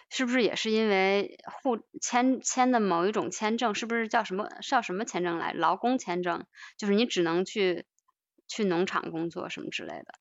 [0.10, 5.54] 是不是也是因为护签签的某一种签证，是不是叫什么叫什么签证来？
[5.54, 6.46] 劳工签证，
[6.78, 7.86] 就是你只能去
[8.48, 10.14] 去农场工作什么之类的。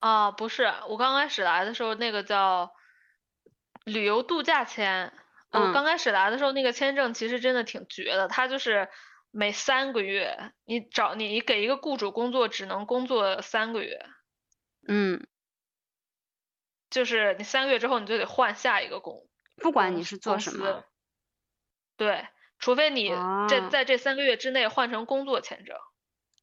[0.00, 2.72] 啊，不是，我刚开始来的时候那个叫
[3.84, 5.12] 旅游度假签。
[5.56, 8.88] 我嗯刚开始来的时候那个签证其实真的挺绝的，它就是
[9.30, 14.06] 每三个月你找你给一个雇主工作只能工作三个月，
[14.86, 15.26] 嗯，
[16.90, 19.28] 就是你三个月之后你就得换下一个工。
[19.56, 20.84] 不管你是做什么。
[21.96, 22.26] 对，
[22.58, 25.78] 除非你这啊在这三个月之内换成工作签证，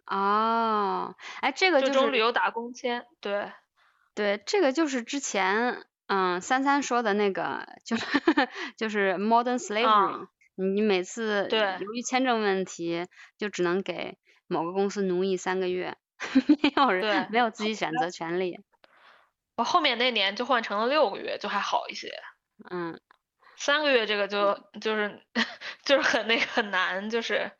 [0.07, 3.05] 哦，哎，这个就这种旅游打工签。
[3.22, 3.51] 对，
[4.16, 5.86] 对，这个就是之前
[6.16, 8.05] 嗯三三说的那个，就是
[8.78, 13.07] 就是 modern slavery，、啊你你每次对由于签证问题，
[13.39, 15.97] 就只能给某个公司奴役三个月，
[16.61, 18.59] 没有人对没有自己选择权利。
[19.55, 22.14] 我后面那年就换成了六个月，就还好一些。
[22.70, 22.99] 嗯
[23.55, 25.22] 三个月这个就就是
[25.84, 27.51] 就是很那个很难，就是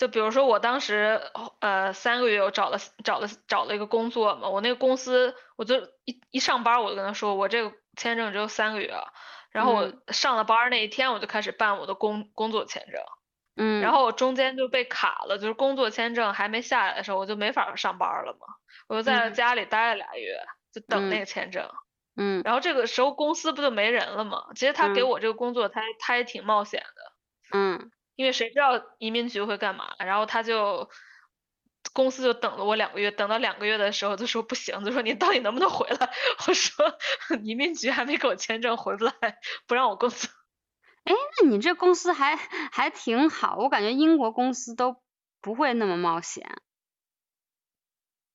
[0.00, 1.20] 就比如说我当时
[1.60, 5.76] 呃三个月我找了找了找了一个工作嘛，我那个公司我就
[6.06, 9.12] 一一上班我就跟他说我这个签证只有三个月啊，
[9.50, 9.74] 然后嗯。
[9.74, 13.02] 我上了班那一天我就开始办我的工工作签证，
[13.56, 18.46] 嗯，然后我中间就被卡了，就是工作签证还没下来的时候我就没法上班了嘛，
[18.88, 19.32] 我就在嗯。
[19.32, 20.40] 家里待了俩月，
[20.72, 21.68] 就等那嗯个签证。
[22.16, 22.44] 嗯。
[22.44, 24.46] 然后这个时候公司不就没人了吗？
[24.56, 25.04] 其实他给嗯。
[25.04, 27.12] 我这个工作，他他也挺冒险的，
[27.52, 27.90] 嗯
[28.20, 29.94] 因为谁知道移民局会干嘛？
[29.98, 30.90] 然后他就
[31.94, 36.10] 公司就等了我两个月，等到两个月的时候就说不行，就说你到底能不能回来？
[36.46, 36.98] 我说
[37.42, 39.12] 移民局还没给我签证，回不来，
[39.66, 40.28] 不让我工作。
[41.08, 45.02] 那你这公司还还挺好，我感觉英国公司都
[45.40, 46.60] 不会那么冒险。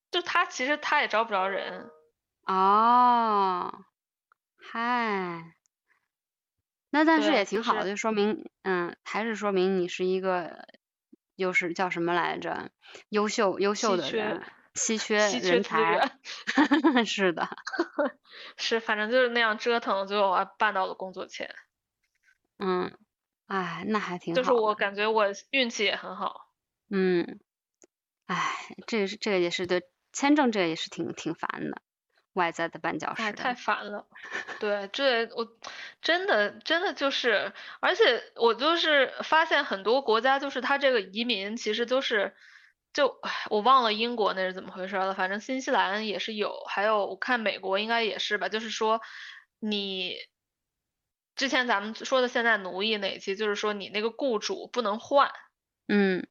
[0.09, 1.91] 就他其实他也招不着人，
[2.47, 3.85] 哦，
[4.57, 5.53] 嗨，
[6.95, 10.65] 那但是也挺好的，就说明，嗯，还是说明你是一个，
[11.35, 12.71] 又是叫什么来着？
[13.09, 14.41] 优秀优秀的人，
[14.75, 16.09] 稀缺稀缺人才，
[17.03, 17.49] 是的，
[18.55, 21.53] 是反正就是那样折腾，最后我还办到了工作签，
[22.59, 22.97] 嗯，
[23.47, 26.47] 哎，那还挺就是，我感觉我运气也很好。
[26.89, 27.41] 嗯，
[28.27, 28.39] 哎，
[28.87, 29.83] 这个是这个也是对
[30.13, 31.81] 签证这个也是挺挺烦的，
[32.35, 34.07] 外在的绊脚哎，石，太烦了。
[34.59, 35.45] 对，这我
[36.01, 42.35] 真的真的就是，而且我就是发现很多国家就是他这个移民其实都是，
[42.93, 49.01] 就唉我忘了英国那是怎么回事儿了，反正新西兰也是有，还有我看美国应该也是吧，就是说
[49.59, 50.15] 你
[51.35, 55.31] 之前咱们说的现在奴役那一期，就是说你那个雇主不能换，
[55.87, 56.27] 嗯，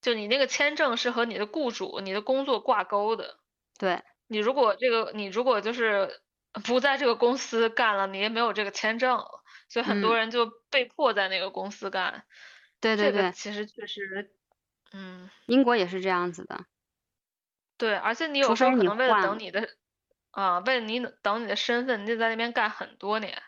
[0.00, 3.38] 就你那个签证是和你的雇主、你的工作挂钩的。
[3.78, 6.20] 对，你如果这个，你如果就是
[6.64, 9.18] 不在这个公司干了，你也没有这个签证，
[9.68, 12.24] 所以很多嗯人就被迫在那个公司干。
[12.82, 14.30] 对对对，这个其实确实，
[14.92, 16.66] 嗯，英国也是这样子的，
[17.80, 19.68] 对，而且你有时候可能为了等你的，
[20.30, 23.42] 啊，为了你等你的身份，你得在那边干很多年，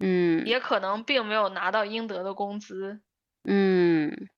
[0.00, 3.00] 嗯也可能并没有拿到应得的工资。
[3.44, 4.28] 嗯。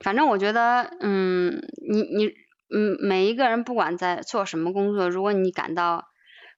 [0.00, 1.52] 反正我觉得，嗯，
[1.90, 2.34] 你你
[2.74, 6.08] 嗯，每一个人不管在做什么工作，如果你感到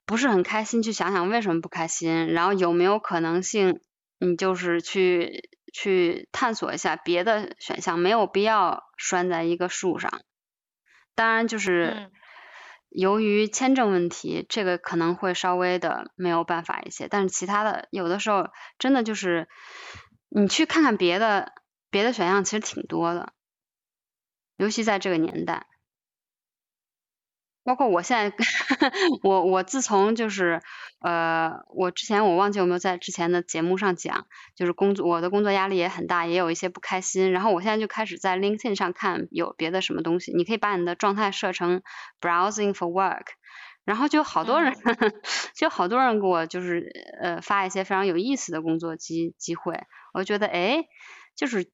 [0.06, 3.80] 不是很开心，去想想为什么不开心，然后有没有可能性，
[4.20, 10.22] 你就是去去探索一下别的选项，没有必要拴在一个树上。
[11.16, 12.10] 当然，就是嗯
[12.90, 19.48] 由于签证问题，这个可能会稍微的没有办法一些，但是其他的有的时候真的就是
[20.28, 21.52] 你去看看别的
[21.90, 23.32] 别的选项，其实挺多的，
[24.56, 25.66] 尤其在这个年代。
[27.64, 28.36] 包括我现在，
[29.24, 30.60] 我我自从就是
[31.00, 37.32] 呃，我之前我忘记有没有在之前的节目上讲，就是工作我的工作压力也很大，也有一些不开心。
[37.32, 41.82] 然后我现在就开始在 LinkedIn 上看有别的什么东西，你可以把你的状态设成
[42.20, 43.24] browsing for work，
[43.84, 44.74] 然后就有好多人，
[45.56, 46.90] 就有好多人给我就是
[47.20, 50.84] 呃发一些非常有意思的工作机机会，我觉得哎，
[51.34, 51.70] 就是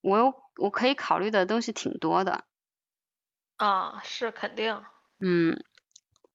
[0.00, 2.44] 我有我可以考虑的东西挺多的。
[3.56, 4.82] 啊，是肯定。
[5.20, 5.56] 嗯，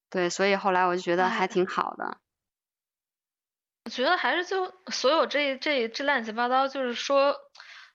[0.09, 2.17] 对，所以后来我就觉得还哎挺好的。
[3.85, 7.35] 我觉得还是就所有这这这乱七八糟，就是说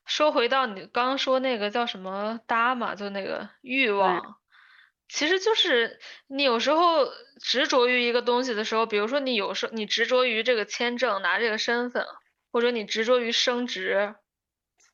[0.05, 4.37] 说回到你刚刚说那个叫什么搭嘛，就那个欲望，
[5.09, 7.07] 其实就是你有时候
[7.41, 12.07] 执着于一个东西的时候，比如说你有时候你执着于这个签证，拿这个身份，
[12.53, 14.15] 或者你执着于升职，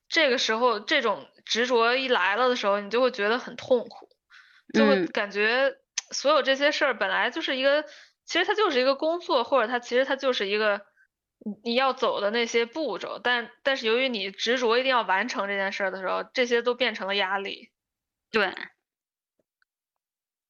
[0.08, 4.08] 这个时候这种执着一来了的时候，你就会觉得很痛苦，
[4.72, 5.06] 就会嗯。
[5.12, 5.74] 感觉
[6.14, 7.84] 所有这些事儿本来就是一个，
[8.24, 10.80] 其实它就是一个工作，或者它其实它就是一个
[11.44, 17.68] 你你要走的那些步骤，但但是由于你执着一定要完成这件事儿的时候，这些都变成了压力。
[18.30, 18.54] 对，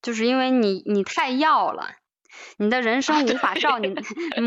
[0.01, 1.95] 就是因为你你太要了，
[2.57, 3.93] 你的人生无法照你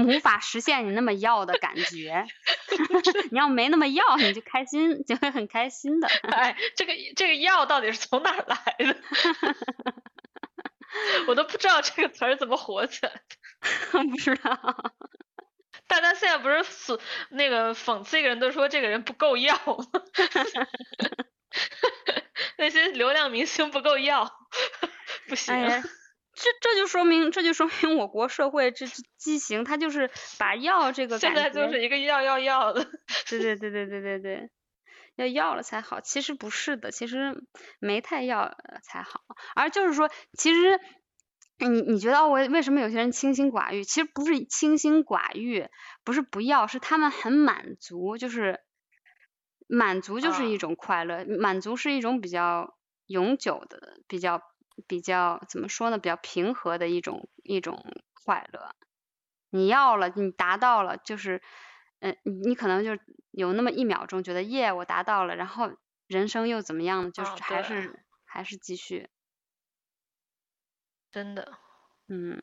[0.06, 2.26] 无法实现你那么要的感觉。
[3.30, 6.08] 你要没那么要，你就开心，就会很开心的。
[6.08, 8.96] 哎，这个这个要到底是从哪儿来的？
[11.26, 13.20] 我都不知道这个词儿怎么火起来的。
[14.10, 14.92] 不知道，
[15.86, 19.84] 大家现在不是讽那个讽刺一个人，都说这个人不够要吗？
[22.58, 24.30] 那些流量明星不够要，
[25.28, 25.54] 不行。
[25.54, 25.82] 哎，
[26.34, 32.84] 这这就说明这就说明我国社会这这畸形，他就是把要这个现在就是一个要要要的。
[33.28, 34.50] 对对对对对对对，
[35.18, 36.00] 要要了才好。
[36.00, 37.44] 其实不是的，其实
[37.78, 39.20] 没太要呃才好。
[39.54, 40.80] 而就是说，其实
[41.58, 43.84] 你你觉得哦我为什么有些人清心寡欲？
[43.84, 45.68] 其实不是清心寡欲，
[46.04, 48.60] 不是不要，是他们很满足，就是
[49.66, 54.40] 满足就是啊一种快乐，满足是一种比较永久的、比较
[54.86, 55.98] 比较怎么说呢？
[55.98, 57.84] 比较平和的一种一种
[58.24, 58.74] 快乐。
[59.50, 61.42] 你要了，你达到了，就是，
[62.00, 62.92] 嗯、你你可能就
[63.38, 65.70] 有那么一秒钟觉得耶，我达到了，然后
[66.08, 67.10] 人生又怎么样呢？
[67.12, 69.08] 就是还是、还是继续，
[71.12, 71.58] 真的，
[72.08, 72.40] 嗯，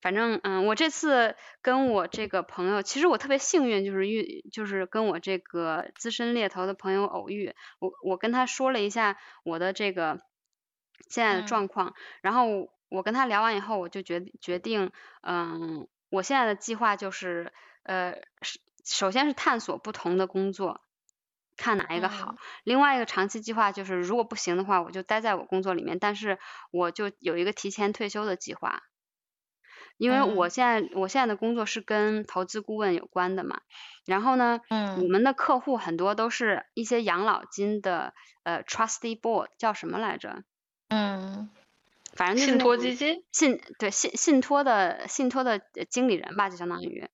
[0.00, 10.20] 反正嗯，我这次跟我这个朋友，其实我特别幸运，就是遇就是跟我这个资深猎头的朋友偶遇，我我跟他说了一下我的这个
[11.08, 11.44] 现在的嗯。
[11.44, 17.52] 状况，然后我跟他聊完以后，我就决决定，嗯，我现在的计划就是，
[17.82, 20.80] 呃，是首先是探索不同的工作。
[21.56, 26.40] 看哪一个好，嗯另外一个长期计划就是，如果不行的话，我就待在我工作里面，但是
[26.72, 28.82] 我就有一个提前退休的计划。
[29.96, 33.60] 因为我嗯现在我现在的工作是跟投资顾问有关的嘛，
[34.04, 40.42] 然后呢，我嗯们的客户很多都是一些养老金的呃 trustee board 叫什么来着？
[40.88, 41.48] 嗯，
[42.14, 47.08] 反正信托基金，信对信信托的信托的呃经理人吧，就相当于。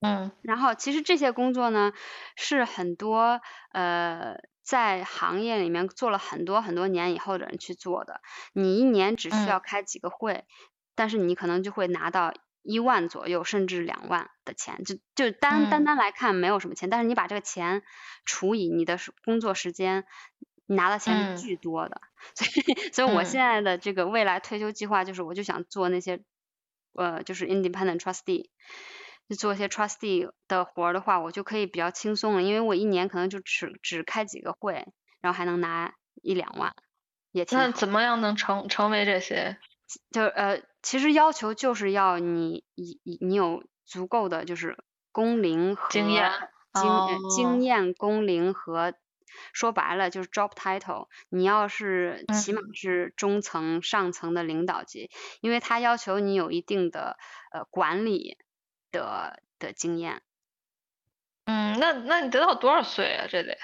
[0.00, 1.92] 嗯然后其实这些工作呢，
[2.36, 3.40] 是很多
[3.72, 8.20] 呃在行业里面做了很多很多年以后的人去做的。
[8.52, 10.44] 你一年只需要嗯开几个会，
[10.94, 12.32] 但是你可能就会拿到
[12.62, 14.84] 一万左右，甚至两万的钱。
[14.84, 17.82] 就就单单嗯单来看没有什么钱，但是你把这个钱
[18.24, 20.04] 除以你的工作时间，
[20.66, 22.00] 你拿的钱嗯是巨多的。
[22.34, 26.22] 所以，所以我嗯现在的这个未来退休计划就是，我就想做那些
[26.94, 28.48] 呃，就是 independent trustee。
[29.28, 34.86] 就做一些 trustee 的活儿的话，我就可以比较轻松了，因为我一年可能就只只开几个会，
[35.20, 36.74] 然后还能拿一两万，
[37.32, 37.64] 也挺好。
[37.66, 39.58] 那怎么样能成成为这些？
[40.10, 44.76] 就呃，其实要求就是要你你你你有足够的就是
[45.12, 46.30] 工龄和经验
[46.72, 46.90] 经
[47.30, 48.94] 经验、工龄和
[49.52, 51.06] 说白了就是 job title。
[51.28, 55.10] 你要是起码嗯是中层、上层的领导级，
[55.40, 57.16] 因为他要求你有一定的
[57.52, 58.38] 呃管理
[58.94, 60.22] 的的经验。
[61.44, 63.26] 嗯，那那你得到多少岁啊？
[63.28, 63.58] 这得，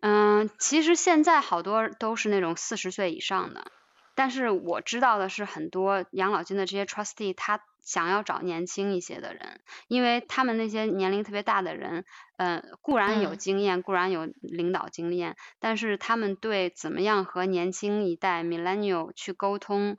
[0.00, 3.72] 嗯，其实现在好多都是那种四十岁以上的，
[4.14, 12.04] 但是我知道的是很多养老金的这些 trustee，他想要找年轻一些的人，因为他们那些年龄特别大的人，
[12.36, 19.98] 嗯，固然有嗯经验，固然有领导经验，但是他们对怎么样和年轻一代 millennial 去沟通。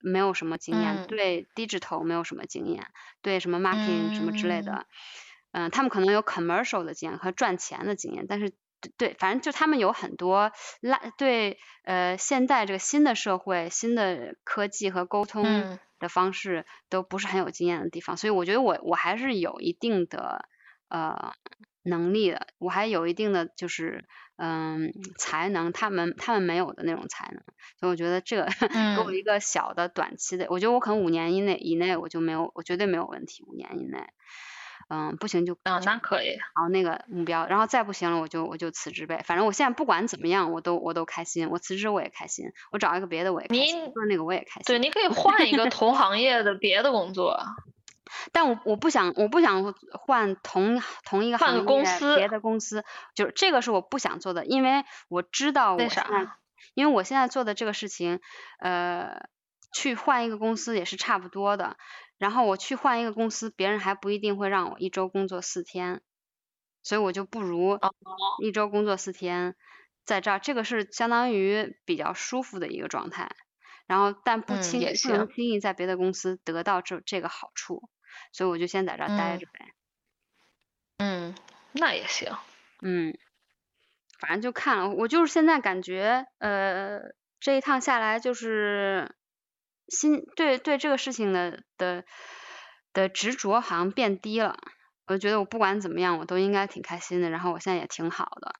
[0.00, 1.06] 没有什么经验，嗯。
[1.06, 2.86] 对 digital 没有什么经验，
[3.22, 4.86] 对什么 marketing 什么之类嗯的，
[5.52, 15.78] 嗯，他们可能有 commercial 的经验和赚钱的经验，但是对对，反正就他们有很多拉对呃现在这个新的社会、新的科技和沟通嗯。
[15.98, 20.48] 的方式都不是很有经验的地方，所以我觉得我我还是有一定的
[20.88, 21.32] 呃
[21.82, 24.04] 能力的，我还有一定的就是
[24.36, 27.42] 嗯才能，他们他们没有的那种才能，
[27.78, 28.44] 所以我觉得这个
[28.96, 34.06] 给我嗯一个小的短期的，我觉得我可能五年以内以内我就没有，我绝对没有问题，五年以内。
[34.90, 36.28] 嗯，不行就啊，那可以。
[36.28, 39.22] 然后那个目标，然后再不行了我就我就辞职呗。
[39.26, 41.50] 反正我现在不管怎么样，我都我都开心。
[41.50, 44.62] 我辞职我也开心，我找一个别的我也开心，那个我也开心。
[44.64, 47.38] 对，你可以换一个 同行业的别的工作。
[48.32, 52.84] 但我我不想我不想换同同一个换个行业公司别的公司，
[53.14, 56.38] 就是这个是我不想做的，因为我知道我为现在啥？
[56.74, 58.20] 因为我现在做的这个事情，
[58.60, 59.28] 呃，
[59.72, 61.76] 去换一个公司也是差不多的。
[62.18, 66.02] 然后我去换一个公司，别人还不一定会让我一周工作四天。
[66.82, 67.78] 所以我就不如
[68.42, 69.56] 一周工作四天，
[70.04, 73.30] 在这儿，这个是相当于比较舒服的一个状态。
[73.86, 77.88] 然后，但不轻不能轻易在别的公司得到这这个好处，
[78.32, 79.72] 所以我就先在这儿待着呗。
[80.98, 81.34] 嗯，
[81.72, 82.32] 那也行。
[82.82, 83.16] 嗯，
[84.20, 87.00] 反正就看了，我就是现在感觉，呃，
[87.40, 89.14] 这一趟下来就是
[89.88, 92.04] 心对对这个事情的的
[92.92, 94.58] 的执着好像变低了。
[95.06, 97.30] 我觉得我不管怎么样，我都应该挺开心的。
[97.30, 98.54] 然后我现在也挺好的。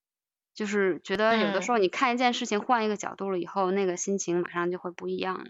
[0.55, 5.47] 就是觉得有的时候你看一件事情换一个角度了以后，那个心情马上就会不一样。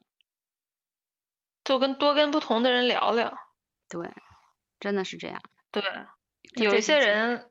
[1.64, 3.38] 就跟多跟不同的人聊聊。
[3.88, 4.10] 对，
[4.80, 5.40] 真的是这样。
[5.70, 5.82] 对，
[6.56, 7.48] 有一些人，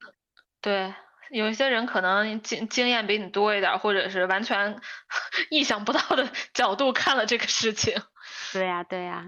[0.61, 0.93] 对，
[1.30, 4.80] 有一些人可能经经验比你多一点，或者是完全
[5.49, 8.01] 意想不到的 角度看了这个事情。
[8.53, 9.27] 对呀，对呀。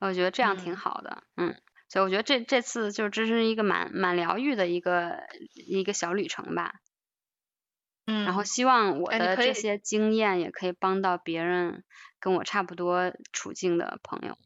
[0.00, 1.54] 我觉得这样挺好的，嗯。
[1.88, 5.24] 所以我觉得这这次就这是一个蛮蛮疗愈的一个
[5.54, 6.74] 一个小旅程吧。
[8.06, 11.82] 嗯，然后希望我的这些经验也可以帮到别人
[12.20, 14.38] 跟我差不多处境的朋友。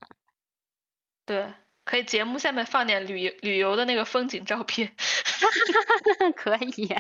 [1.27, 4.95] 对，可以节目下面放点旅旅游的那个风景照片。
[6.37, 6.95] 可以，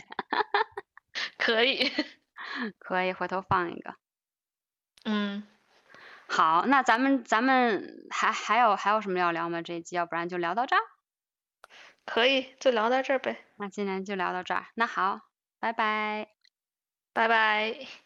[1.38, 1.90] 可以，
[2.78, 3.94] 可以，回头放一个。
[5.04, 5.46] 嗯，
[6.26, 9.62] 好，那咱们咱们还还有还有什么要聊吗？
[9.62, 10.82] 这一集，要不然就聊到这儿。
[12.04, 13.44] 可以，就聊到这儿呗。
[13.56, 14.66] 那今天就聊到这儿。
[14.74, 15.20] 那好，
[15.60, 16.28] 拜拜。
[17.12, 18.03] 拜拜。